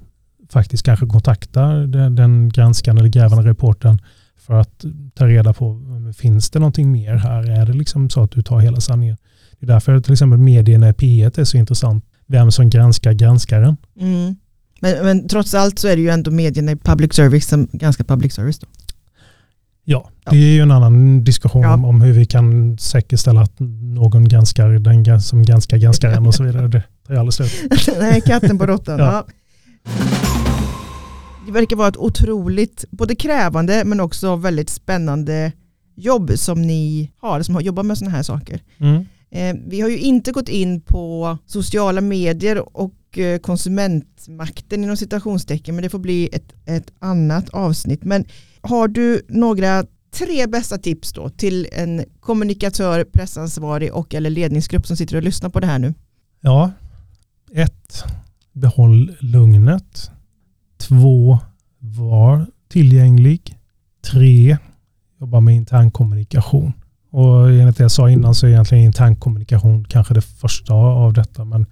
faktiskt 0.54 0.86
kanske 0.86 1.06
kontaktar 1.06 1.76
den, 1.76 2.16
den 2.16 2.50
granskande 2.50 3.00
eller 3.00 3.10
grävande 3.10 3.50
reporten 3.50 4.00
för 4.38 4.54
att 4.54 4.86
ta 5.14 5.28
reda 5.28 5.54
på, 5.54 5.82
finns 6.18 6.50
det 6.50 6.60
någonting 6.60 6.92
mer 6.92 7.16
här? 7.16 7.50
Är 7.50 7.66
det 7.66 7.74
liksom 7.74 8.10
så 8.10 8.24
att 8.24 8.32
du 8.32 8.42
tar 8.42 8.60
hela 8.60 8.82
sanningen? 8.82 9.18
Det 9.60 9.66
är 9.66 9.68
därför 9.68 10.00
till 10.00 10.14
exempel 10.14 10.40
medierna 10.40 10.90
i 10.90 10.92
P1 10.92 11.40
är 11.40 11.44
så 11.44 11.58
intressant. 11.58 12.06
Vem 12.28 12.52
som 12.52 12.70
granskar 12.70 13.14
granskaren. 13.14 13.78
Mm. 14.00 14.36
Men, 14.80 15.06
men, 15.06 15.28
trots 15.28 15.54
allt 15.54 15.80
så 15.80 15.88
är 15.88 15.96
det 15.96 16.02
ju 16.02 16.10
ändå 16.10 16.32
medierna 16.32 16.72
i 16.72 16.76
public 16.76 17.14
service 17.14 17.48
som 17.48 17.68
granskar 17.72 18.04
public 18.04 18.34
service. 18.34 18.60
Då. 18.60 18.68
Ja, 19.86 20.10
det 20.30 20.36
är 20.38 20.54
ju 20.54 20.62
en 20.62 20.72
annan 20.72 21.24
diskussion 21.24 21.62
ja. 21.62 21.74
om, 21.74 22.02
hur 22.02 22.14
vi 22.14 22.26
kan 22.26 22.78
säkerställa 22.78 23.42
att 23.42 23.56
någon 23.60 24.28
granskar 24.28 24.70
den 24.70 25.22
som 25.22 25.44
granskar 25.44 25.78
granskaren 25.78 26.28
och 26.28 26.36
så 26.36 26.44
vidare. 26.44 26.68
Det 26.68 26.84
tar 27.08 27.14
ju 27.14 27.20
aldrig 27.20 27.34
slut. 27.34 27.70
Nej, 28.00 28.22
katten 28.22 28.58
på 28.58 28.66
råttan. 28.66 29.00
ja. 29.00 29.26
Det 31.46 31.52
verkar 31.52 31.76
vara 31.76 31.88
ett 31.88 31.98
otroligt, 31.98 32.86
både 32.90 33.16
krävande 33.16 33.84
men 33.86 34.00
också 34.00 34.36
väldigt 34.36 34.70
spännande 34.70 35.52
jobb 35.96 36.32
som 36.36 36.62
ni 36.62 37.12
har, 37.18 37.42
som 37.42 37.56
har 37.56 37.62
jobbat 37.62 37.86
med 37.86 37.98
sådana 37.98 38.16
här 38.16 38.24
saker. 38.24 38.62
Mm. 38.78 39.06
Eh, 39.32 39.56
vi 39.68 39.82
har 39.82 39.90
ju 39.90 40.00
inte 40.00 40.32
gått 40.32 40.50
in 40.50 40.82
på 40.82 41.38
sociala 41.46 42.02
medier 42.02 42.78
och 42.78 43.18
eh, 43.18 43.40
konsumentmakten 43.40 44.84
inom 44.84 44.98
citationstecken, 44.98 45.76
men 45.76 45.84
det 45.84 45.90
får 45.90 46.00
bli 46.00 46.30
ett, 46.34 46.54
ett 46.66 46.92
annat 47.00 47.50
avsnitt. 47.50 48.04
Men 48.04 48.26
har 48.62 48.88
du 48.88 49.22
några 49.30 49.86
tre 50.12 50.48
bästa 50.48 50.78
tips 50.78 51.14
då 51.14 51.30
till 51.30 51.68
en 51.72 52.06
kommunikatör, 52.20 53.04
pressansvarig 53.04 53.94
och 53.94 54.14
eller 54.14 54.30
ledningsgrupp 54.30 54.88
som 54.88 54.98
sitter 54.98 55.16
och 55.16 55.24
lyssnar 55.24 55.50
på 55.50 55.60
det 55.60 55.68
här 55.68 55.80
nu? 55.80 55.94
Ja, 56.42 56.72
ett, 57.54 58.04
behåll 58.52 59.16
lugnet. 59.20 60.12
Två, 60.88 61.40
var 61.80 62.46
tillgänglig. 62.68 63.58
Tre, 64.12 64.58
jobba 65.20 65.40
med 65.40 65.56
intern 65.56 65.92
kommunikation. 65.92 66.74
Och 67.12 67.50
enligt 67.50 67.78
det 67.78 67.84
jag 67.84 67.92
sa 67.92 68.10
innan 68.10 68.36
så 68.36 68.46
är 68.46 68.50
egentligen 68.52 68.84
intern 68.84 69.16
kommunikation 69.16 69.86
kanske 69.86 70.14
det 70.14 70.22
första 70.22 70.74
av 70.74 71.14
detta. 71.14 71.46
Men 71.46 71.66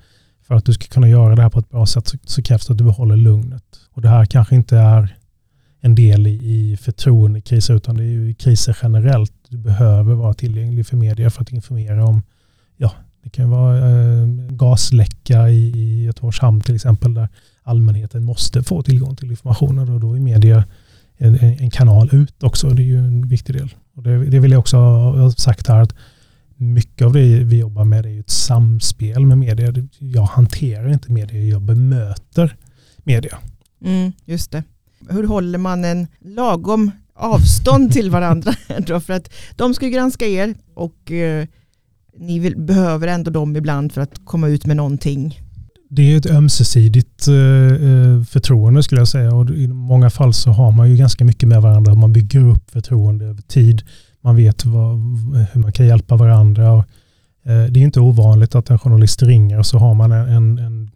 för 0.47 0.55
att 0.55 0.65
du 0.65 0.73
ska 0.73 0.87
kunna 0.87 1.09
göra 1.09 1.35
det 1.35 1.41
här 1.41 1.49
på 1.49 1.59
ett 1.59 1.69
bra 1.69 1.85
sätt 1.85 2.07
så, 2.07 2.17
så 2.23 2.43
krävs 2.43 2.67
det 2.67 2.71
att 2.71 2.77
du 2.77 2.83
behåller 2.83 3.15
lugnet. 3.15 3.63
Och 3.91 4.01
det 4.01 4.09
här 4.09 4.25
kanske 4.25 4.55
inte 4.55 4.77
är 4.77 5.17
en 5.81 5.95
del 5.95 6.27
i, 6.27 6.31
i 6.31 6.77
förtroendekriser 6.77 7.73
utan 7.75 7.97
det 7.97 8.03
är 8.03 8.07
ju 8.07 8.33
kriser 8.33 8.77
generellt. 8.83 9.33
Du 9.49 9.57
behöver 9.57 10.13
vara 10.13 10.33
tillgänglig 10.33 10.87
för 10.87 10.97
media 10.97 11.29
för 11.29 11.41
att 11.41 11.51
informera 11.51 12.05
om, 12.05 12.21
ja, 12.77 12.91
det 13.23 13.29
kan 13.29 13.49
vara 13.49 13.77
eh, 13.77 14.27
gasläcka 14.49 15.49
i, 15.49 15.71
i 15.75 16.03
Göteborgs 16.03 16.39
hamn 16.39 16.61
till 16.61 16.75
exempel 16.75 17.13
där 17.13 17.29
allmänheten 17.63 18.25
måste 18.25 18.63
få 18.63 18.83
tillgång 18.83 19.15
till 19.15 19.31
informationen 19.31 19.89
och 19.89 19.99
då 19.99 20.15
är 20.15 20.19
media 20.19 20.63
en, 21.17 21.35
en 21.35 21.69
kanal 21.69 22.09
ut 22.11 22.43
också. 22.43 22.69
Det 22.69 22.81
är 22.81 22.85
ju 22.85 22.97
en 22.97 23.27
viktig 23.27 23.55
del. 23.55 23.75
Och 23.95 24.03
det, 24.03 24.25
det 24.25 24.39
vill 24.39 24.51
jag 24.51 24.59
också 24.59 24.77
ha 24.77 25.31
sagt 25.31 25.67
här 25.67 25.81
att 25.81 25.95
mycket 26.55 27.05
av 27.05 27.13
det 27.13 27.43
vi 27.43 27.59
jobbar 27.59 27.85
med 27.85 28.05
är 28.05 28.19
ett 28.19 28.29
samspel 28.29 29.25
med 29.25 29.37
media. 29.37 29.73
Jag 29.97 30.23
hanterar 30.23 30.93
inte 30.93 31.11
media, 31.11 31.43
jag 31.43 31.61
bemöter 31.61 32.55
media. 33.03 33.37
Mm, 33.81 34.11
just 34.25 34.51
det 34.51 34.63
hur 35.09 35.23
håller 35.23 35.57
man 35.57 35.85
en 35.85 36.07
lagom 36.19 36.91
avstånd 37.13 37.91
till 37.91 38.09
varandra? 38.09 38.53
Då? 38.87 38.99
För 38.99 39.13
att 39.13 39.33
de 39.55 39.73
ska 39.73 39.85
ju 39.85 39.91
granska 39.91 40.27
er 40.27 40.55
och 40.73 41.11
eh, 41.11 41.47
ni 42.17 42.39
vill, 42.39 42.57
behöver 42.57 43.07
ändå 43.07 43.31
dem 43.31 43.55
ibland 43.55 43.91
för 43.91 44.01
att 44.01 44.25
komma 44.25 44.47
ut 44.47 44.65
med 44.65 44.77
någonting. 44.77 45.39
Det 45.93 46.13
är 46.13 46.17
ett 46.17 46.25
ömsesidigt 46.25 47.27
eh, 47.27 47.35
eh, 47.35 48.23
förtroende 48.23 48.83
skulle 48.83 49.01
jag 49.01 49.07
säga 49.07 49.35
och 49.35 49.49
i 49.49 49.67
många 49.67 50.09
fall 50.09 50.33
så 50.33 50.51
har 50.51 50.71
man 50.71 50.89
ju 50.89 50.97
ganska 50.97 51.25
mycket 51.25 51.49
med 51.49 51.61
varandra. 51.61 51.95
Man 51.95 52.13
bygger 52.13 52.39
upp 52.39 52.71
förtroende 52.71 53.25
över 53.25 53.41
tid. 53.41 53.81
Man 54.21 54.35
vet 54.35 54.65
vad, 54.65 54.97
hur 55.53 55.59
man 55.61 55.71
kan 55.71 55.87
hjälpa 55.87 56.15
varandra. 56.15 56.71
Och, 56.71 56.85
eh, 57.43 57.63
det 57.63 57.79
är 57.79 57.83
inte 57.83 57.99
ovanligt 57.99 58.55
att 58.55 58.69
en 58.69 58.79
journalist 58.79 59.23
ringer 59.23 59.59
och 59.59 59.65
så 59.65 59.77
har 59.77 59.93
man 59.93 60.11
en, 60.11 60.57
en 60.59 60.91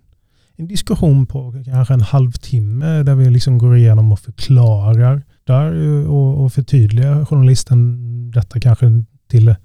en 0.57 0.67
diskussion 0.67 1.25
på 1.25 1.63
kanske 1.65 1.93
en 1.93 2.01
halvtimme 2.01 3.03
där 3.03 3.15
vi 3.15 3.29
liksom 3.29 3.57
går 3.57 3.77
igenom 3.77 4.11
och 4.11 4.19
förklarar 4.19 5.21
där 5.43 5.73
och, 6.07 6.43
och 6.43 6.53
förtydligar 6.53 7.25
journalisten 7.25 8.31
detta 8.31 8.59
kanske 8.59 9.03
till 9.29 9.55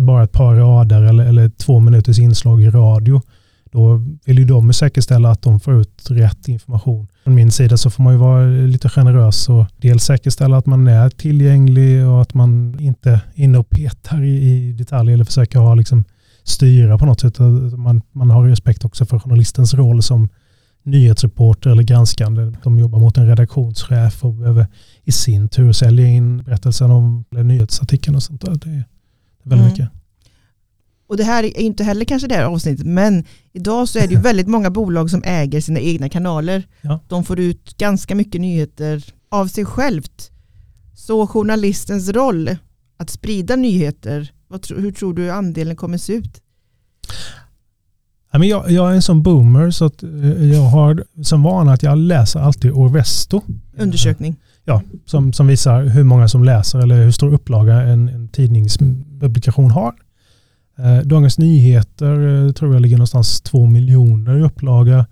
bara 0.00 0.24
ett 0.24 0.32
par 0.32 0.54
rader 0.54 1.02
eller, 1.02 1.24
eller 1.24 1.48
två 1.48 1.80
minuters 1.80 2.18
inslag 2.18 2.62
i 2.62 2.70
radio. 2.70 3.20
Då 3.72 4.02
vill 4.24 4.38
ju 4.38 4.44
de 4.44 4.72
säkerställa 4.72 5.30
att 5.30 5.42
de 5.42 5.60
får 5.60 5.80
ut 5.80 6.10
rätt 6.10 6.48
information. 6.48 7.08
Från 7.24 7.34
min 7.34 7.50
sida 7.50 7.76
så 7.76 7.90
får 7.90 8.02
man 8.02 8.12
ju 8.12 8.18
vara 8.18 8.46
lite 8.46 8.88
generös 8.88 9.48
och 9.48 9.66
dels 9.76 10.04
säkerställa 10.04 10.56
att 10.56 10.66
man 10.66 10.86
är 10.86 11.10
tillgänglig 11.10 12.06
och 12.06 12.22
att 12.22 12.34
man 12.34 12.80
inte 12.80 13.10
är 13.10 13.20
inne 13.34 13.58
och 13.58 13.70
petar 13.70 14.24
i, 14.24 14.72
detaljer 14.72 15.14
eller 15.14 15.24
försöker 15.24 15.58
ha 15.58 15.74
liksom 15.74 16.04
styra 16.42 16.98
på 16.98 17.06
något 17.06 17.20
sätt. 17.20 17.38
Man, 17.76 18.02
man 18.12 18.30
har 18.30 18.48
respekt 18.48 18.84
också 18.84 19.06
för 19.06 19.18
journalistens 19.18 19.74
roll 19.74 20.02
som 20.02 20.28
nyhetsreporter 20.82 21.70
eller 21.70 21.82
granskande. 21.82 22.52
De 22.62 22.78
jobbar 22.78 22.98
mot 22.98 23.18
en 23.18 23.26
redaktionschef 23.26 24.24
och 24.24 24.34
behöver 24.34 24.66
i 25.04 25.12
sin 25.12 25.48
tur 25.48 25.72
sälja 25.72 26.06
in 26.06 26.42
berättelsen 26.42 26.90
om 26.90 27.24
nyhetsartikeln 27.30 28.16
och 28.16 28.22
sånt 28.22 28.40
där. 28.40 28.54
Det 28.64 28.70
är 28.70 28.84
väldigt 29.42 29.66
mm. 29.66 29.70
mycket. 29.70 30.01
Och 31.12 31.18
det 31.18 31.24
här 31.24 31.44
är 31.44 31.60
inte 31.60 31.84
heller 31.84 32.04
kanske 32.04 32.28
det 32.28 32.34
här 32.34 32.44
avsnittet, 32.44 32.86
men 32.86 33.24
idag 33.52 33.88
så 33.88 33.98
är 33.98 34.06
det 34.06 34.14
ju 34.14 34.20
väldigt 34.30 34.48
många 34.48 34.70
bolag 34.70 35.10
som 35.10 35.22
äger 35.24 35.60
sina 35.60 35.80
egna 35.80 36.08
kanaler. 36.08 36.62
Ja. 36.80 37.00
De 37.08 37.24
får 37.24 37.40
ut 37.40 37.78
ganska 37.78 38.14
mycket 38.14 38.40
nyheter 38.40 39.04
av 39.30 39.46
sig 39.46 39.64
självt. 39.64 40.30
Så 40.94 41.26
journalistens 41.26 42.08
roll 42.08 42.56
att 42.96 43.10
sprida 43.10 43.56
nyheter, 43.56 44.32
hur 44.76 44.92
tror 44.92 45.14
du 45.14 45.30
andelen 45.30 45.76
kommer 45.76 45.98
se 45.98 46.12
ut? 46.12 46.40
Jag, 48.32 48.70
jag 48.70 48.90
är 48.90 48.94
en 48.94 49.02
sån 49.02 49.22
boomer 49.22 49.70
så 49.70 49.84
att 49.84 50.02
eh, 50.02 50.44
jag 50.52 50.62
har 50.62 51.04
som 51.22 51.42
vana 51.42 51.72
att 51.72 51.82
jag 51.82 51.98
läser 51.98 52.40
alltid 52.40 52.72
Orvesto. 52.72 53.40
Undersökning. 53.76 54.36
Ja, 54.64 54.82
som, 55.06 55.32
som 55.32 55.46
visar 55.46 55.82
hur 55.82 56.04
många 56.04 56.28
som 56.28 56.44
läser 56.44 56.78
eller 56.78 57.04
hur 57.04 57.10
stor 57.10 57.34
upplaga 57.34 57.74
en, 57.74 58.08
en 58.08 58.28
tidningspublikation 58.28 59.70
har. 59.70 59.94
Eh, 60.78 60.98
Dagens 60.98 61.38
Nyheter 61.38 62.46
eh, 62.46 62.52
tror 62.52 62.72
jag 62.72 62.82
ligger 62.82 62.96
någonstans 62.96 63.40
två 63.40 63.66
miljoner 63.66 64.38
i 64.38 64.42
upplaga. 64.42 65.06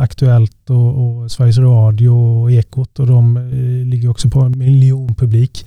Aktuellt 0.00 0.70
och, 0.70 1.22
och, 1.22 1.30
Sveriges 1.30 1.58
Radio 1.58 2.08
och 2.08 2.52
Ekot 2.52 2.98
och 2.98 3.06
de 3.06 3.50
ligger 3.86 4.08
också 4.08 4.30
på 4.30 4.40
en 4.40 4.58
miljon 4.58 5.14
publik 5.14 5.66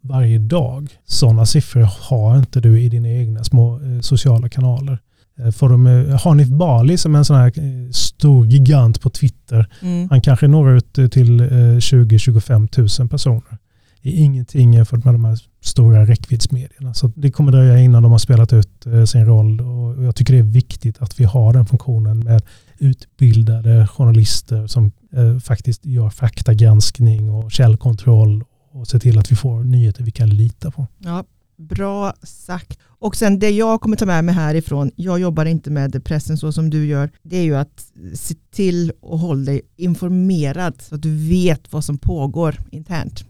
varje 0.00 0.38
dag. 0.38 0.88
Sådana 1.06 1.46
siffror 1.46 1.88
har 2.00 2.38
inte 2.38 2.60
du 2.60 2.80
i 2.80 2.88
dina 2.88 3.08
egna 3.08 3.44
små 3.44 3.80
sociala 4.00 4.48
kanaler. 4.48 4.98
Eh, 5.38 5.50
får 5.50 5.68
de, 5.68 5.86
eh, 5.86 6.20
Hanif 6.20 6.48
Bali 6.48 6.98
som 6.98 7.14
är 7.14 7.18
en 7.18 7.24
sån 7.24 7.36
här 7.36 7.52
eh, 7.56 7.90
stor 7.90 8.46
gigant 8.46 9.00
på 9.00 9.10
Twitter. 9.10 9.66
Mm. 9.82 10.08
Han 10.10 10.20
kanske 10.20 10.48
når 10.48 10.76
ut 10.76 10.92
till 10.92 11.40
20-25 11.40 13.00
000 13.00 13.08
personer. 13.08 13.58
Är 14.04 14.12
ingenting 14.12 14.74
jämfört 14.74 15.04
med 15.04 15.14
de 15.14 15.24
här 15.24 15.38
stora 15.60 16.06
räckviddsmedierna. 16.06 16.94
Så 16.94 17.12
det 17.16 17.30
kommer 17.30 17.52
dröja 17.52 17.78
innan 17.78 18.02
de 18.02 18.12
har 18.12 18.18
spelat 18.18 18.52
ut 18.52 18.86
eh, 18.86 19.04
sin 19.04 19.26
roll 19.26 19.60
och 19.60 20.04
jag 20.04 20.16
tycker 20.16 20.32
det 20.32 20.38
är 20.38 20.42
viktigt 20.42 21.02
att 21.02 21.20
vi 21.20 21.24
har 21.24 21.52
den 21.52 21.66
funktionen 21.66 22.18
med 22.18 22.42
utbildade 22.78 23.86
journalister 23.86 24.66
som 24.66 24.92
eh, 25.12 25.38
faktiskt 25.38 25.86
gör 25.86 26.10
faktagranskning 26.10 27.30
och 27.30 27.52
källkontroll 27.52 28.44
och 28.72 28.88
ser 28.88 28.98
till 28.98 29.18
att 29.18 29.32
vi 29.32 29.36
får 29.36 29.64
nyheter 29.64 30.04
vi 30.04 30.10
kan 30.10 30.28
lita 30.28 30.70
på. 30.70 30.86
Ja, 30.98 31.24
Bra 31.56 32.14
sagt. 32.22 32.78
Och 32.82 33.16
sen 33.16 33.38
det 33.38 33.50
jag 33.50 33.80
kommer 33.80 33.96
ta 33.96 34.06
med 34.06 34.24
mig 34.24 34.34
härifrån, 34.34 34.90
jag 34.96 35.20
jobbar 35.20 35.44
inte 35.44 35.70
med 35.70 36.04
pressen 36.04 36.38
så 36.38 36.52
som 36.52 36.70
du 36.70 36.86
gör, 36.86 37.10
det 37.22 37.36
är 37.36 37.42
ju 37.42 37.56
att 37.56 37.86
se 38.14 38.34
till 38.50 38.92
och 39.00 39.18
hålla 39.18 39.44
dig 39.44 39.60
informerad 39.76 40.82
så 40.82 40.94
att 40.94 41.02
du 41.02 41.28
vet 41.28 41.72
vad 41.72 41.84
som 41.84 41.98
pågår 41.98 42.58
internt. 42.70 43.24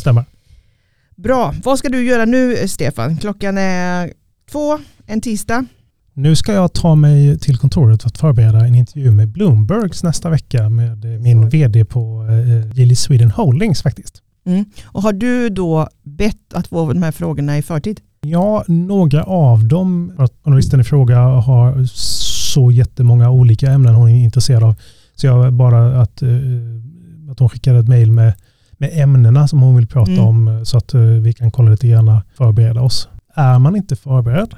Stämmer. 0.00 0.24
Bra, 1.16 1.54
vad 1.64 1.78
ska 1.78 1.88
du 1.88 2.04
göra 2.04 2.24
nu 2.24 2.68
Stefan? 2.68 3.16
Klockan 3.16 3.58
är 3.58 4.12
två, 4.50 4.78
en 5.06 5.20
tisdag. 5.20 5.64
Nu 6.14 6.36
ska 6.36 6.52
jag 6.52 6.72
ta 6.72 6.94
mig 6.94 7.38
till 7.38 7.58
kontoret 7.58 8.02
för 8.02 8.08
att 8.08 8.18
förbereda 8.18 8.66
en 8.66 8.74
intervju 8.74 9.10
med 9.10 9.28
Bloombergs 9.28 10.02
nästa 10.02 10.30
vecka 10.30 10.68
med 10.68 11.04
min 11.04 11.48
vd 11.48 11.84
på 11.84 12.26
eh, 12.30 12.78
Gilly 12.78 12.94
Sweden 12.94 13.30
Holdings 13.30 13.82
faktiskt. 13.82 14.22
Mm. 14.46 14.64
Och 14.84 15.02
har 15.02 15.12
du 15.12 15.48
då 15.48 15.88
bett 16.02 16.54
att 16.54 16.66
få 16.66 16.92
de 16.92 17.02
här 17.02 17.12
frågorna 17.12 17.58
i 17.58 17.62
förtid? 17.62 18.00
Ja, 18.20 18.64
några 18.68 19.22
av 19.22 19.64
dem. 19.64 20.12
Journalisten 20.44 20.80
i 20.80 20.84
fråga 20.84 21.18
har 21.18 21.84
så 22.50 22.70
jättemånga 22.70 23.30
olika 23.30 23.70
ämnen 23.70 23.94
hon 23.94 24.10
är 24.10 24.24
intresserad 24.24 24.62
av. 24.62 24.74
Så 25.14 25.26
jag 25.26 25.52
bara 25.52 26.02
att, 26.02 26.22
eh, 26.22 26.28
att 27.30 27.38
hon 27.38 27.48
skickar 27.48 27.74
ett 27.74 27.88
mejl 27.88 28.10
med, 28.10 28.34
med 28.80 28.90
ämnena 28.92 29.48
som 29.48 29.60
hon 29.62 29.76
vill 29.76 29.86
prata 29.86 30.12
mm. 30.12 30.24
om 30.24 30.64
så 30.64 30.76
att 30.76 30.94
eh, 30.94 31.00
vi 31.00 31.32
kan 31.32 31.50
kolla 31.50 31.70
lite 31.70 31.88
grann 31.88 32.20
förbereda 32.34 32.80
oss. 32.80 33.08
Är 33.34 33.58
man 33.58 33.76
inte 33.76 33.96
förberedd, 33.96 34.54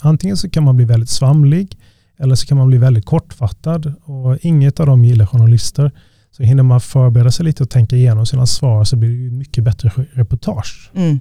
antingen 0.00 0.36
så 0.36 0.50
kan 0.50 0.64
man 0.64 0.76
bli 0.76 0.84
väldigt 0.84 1.10
svamlig 1.10 1.78
eller 2.18 2.34
så 2.34 2.46
kan 2.46 2.58
man 2.58 2.68
bli 2.68 2.78
väldigt 2.78 3.04
kortfattad 3.04 3.94
och 4.04 4.38
inget 4.40 4.80
av 4.80 4.86
dem 4.86 5.04
gillar 5.04 5.26
journalister. 5.26 5.90
Så 6.30 6.42
hinner 6.42 6.62
man 6.62 6.80
förbereda 6.80 7.30
sig 7.30 7.44
lite 7.44 7.62
och 7.62 7.70
tänka 7.70 7.96
igenom 7.96 8.26
sina 8.26 8.46
svar 8.46 8.84
så 8.84 8.96
blir 8.96 9.30
det 9.30 9.36
mycket 9.36 9.64
bättre 9.64 9.90
reportage. 10.12 10.90
Mm. 10.94 11.20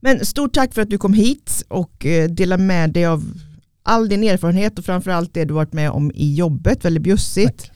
Men 0.00 0.26
stort 0.26 0.54
tack 0.54 0.74
för 0.74 0.82
att 0.82 0.90
du 0.90 0.98
kom 0.98 1.12
hit 1.12 1.64
och 1.68 2.06
eh, 2.06 2.30
delade 2.30 2.62
med 2.62 2.92
dig 2.92 3.06
av 3.06 3.24
all 3.82 4.08
din 4.08 4.24
erfarenhet 4.24 4.78
och 4.78 4.84
framförallt 4.84 5.34
det 5.34 5.44
du 5.44 5.54
varit 5.54 5.72
med 5.72 5.90
om 5.90 6.12
i 6.14 6.34
jobbet, 6.34 6.84
väldigt 6.84 7.02
bjussigt. 7.02 7.58
Tack. 7.58 7.72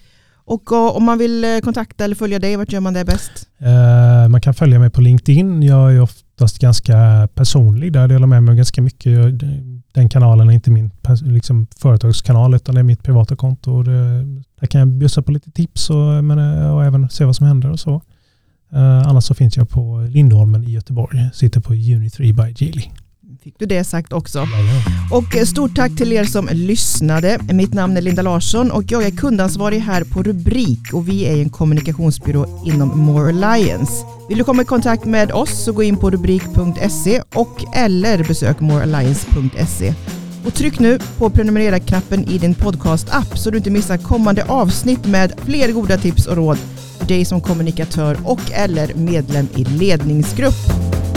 Och 0.51 0.73
eh, 0.73 0.97
om 0.97 1.05
man 1.05 1.19
vill 1.19 1.45
eh, 1.45 1.59
kontakta 1.59 2.05
eller 2.05 2.15
följa 2.15 2.39
dig, 2.39 2.57
vart 2.57 2.73
gör 2.73 2.81
man 2.81 2.95
det 2.95 3.05
bäst? 3.05 3.49
Eh, 3.59 4.29
man 4.29 4.41
kan 4.41 4.55
följa 4.55 4.79
mig 4.79 4.91
på 4.91 5.01
LinkedIn. 5.01 5.63
Jag 5.63 5.95
är 5.95 6.01
oftast 6.01 6.59
ganska 6.59 7.29
personlig 7.35 7.93
där. 7.93 8.01
Jag 8.01 8.09
delar 8.09 8.27
med 8.27 8.43
mig 8.43 8.57
ganska 8.57 8.83
mycket 8.83 9.41
den 9.93 10.09
kanalen 10.09 10.49
är 10.49 10.53
inte 10.53 10.71
min 10.71 10.91
liksom, 11.23 11.67
företagskanal 11.77 12.55
utan 12.55 12.75
det 12.75 12.81
är 12.81 12.83
mitt 12.83 13.03
privata 13.03 13.37
konto. 13.37 13.83
Det, 13.83 14.23
där 14.61 14.67
kan 14.67 14.79
jag 14.79 14.89
bjussa 14.89 15.23
på 15.23 15.33
lite 15.33 15.51
tips 15.51 15.91
och, 15.91 16.25
men, 16.25 16.39
och 16.65 16.85
även 16.85 17.09
se 17.09 17.25
vad 17.25 17.37
som 17.37 17.47
händer 17.47 17.71
och 17.71 17.81
så. 17.81 18.03
Annars 19.07 19.25
så 19.25 19.35
finns 19.35 19.57
jag 19.57 19.69
på 19.69 20.07
Lindholmen 20.11 20.65
i 20.65 20.71
Göteborg. 20.71 21.31
Sitter 21.35 21.61
på 21.61 21.75
Uni3 21.75 22.19
by 22.19 22.65
Geely. 22.65 22.83
Fick 23.45 23.59
du 23.59 23.67
det 23.67 23.85
sagt 23.85 24.13
också. 24.13 24.47
Och 25.11 25.37
eh, 25.37 25.45
stort 25.45 25.77
tack 25.77 25.97
till 25.97 26.13
er 26.13 26.25
som 26.25 26.49
lyssnade. 26.53 27.39
Mitt 27.53 27.75
namn 27.75 27.97
är 27.97 28.01
Linda 28.01 28.23
Larsson 28.23 28.71
och 28.71 28.85
jag 28.87 29.03
är 29.03 29.11
kundansvarig 29.11 29.79
här 29.79 30.05
på 30.05 30.23
Rubrik 30.23 30.93
och 30.93 31.09
vi 31.09 31.25
är 31.25 31.43
en 31.43 31.51
kommunikationsbyrå 31.51 32.63
inom 32.67 32.99
More 32.99 33.29
Alliance. 33.29 33.93
Vill 34.29 34.39
du 34.39 34.45
komma 34.45 34.63
i 34.63 34.65
kontakt 34.65 35.05
med 35.05 35.33
oss 35.33 35.65
så 35.65 35.73
gå 35.73 35.83
in 35.83 35.97
på 35.97 36.11
rubrik.se 36.11 37.23
och 37.35 37.65
eller 37.75 38.25
besök 38.25 38.61
morealliance.se. 38.61 39.95
Och 40.47 40.55
tryck 40.55 40.79
nu 40.79 40.99
på 41.19 41.31
prenumerera-knappen 41.31 42.25
i 42.31 42.39
din 42.39 42.55
podcast-app 42.55 43.39
så 43.39 43.51
du 43.51 43.59
inte 43.59 43.71
missar 43.71 43.97
kommande 43.97 44.45
avsnitt 44.45 45.07
med 45.07 45.33
fler 45.45 45.73
goda 45.73 45.99
tips 45.99 46.27
och 46.27 46.37
råd 46.37 46.59
för 46.99 47.07
dig 47.07 47.25
som 47.25 47.41
kommunikatör 47.41 48.17
och 48.25 48.53
eller 48.53 48.95
medlem 48.95 49.49
i 49.57 49.65
ledningsgrupp. 49.65 51.10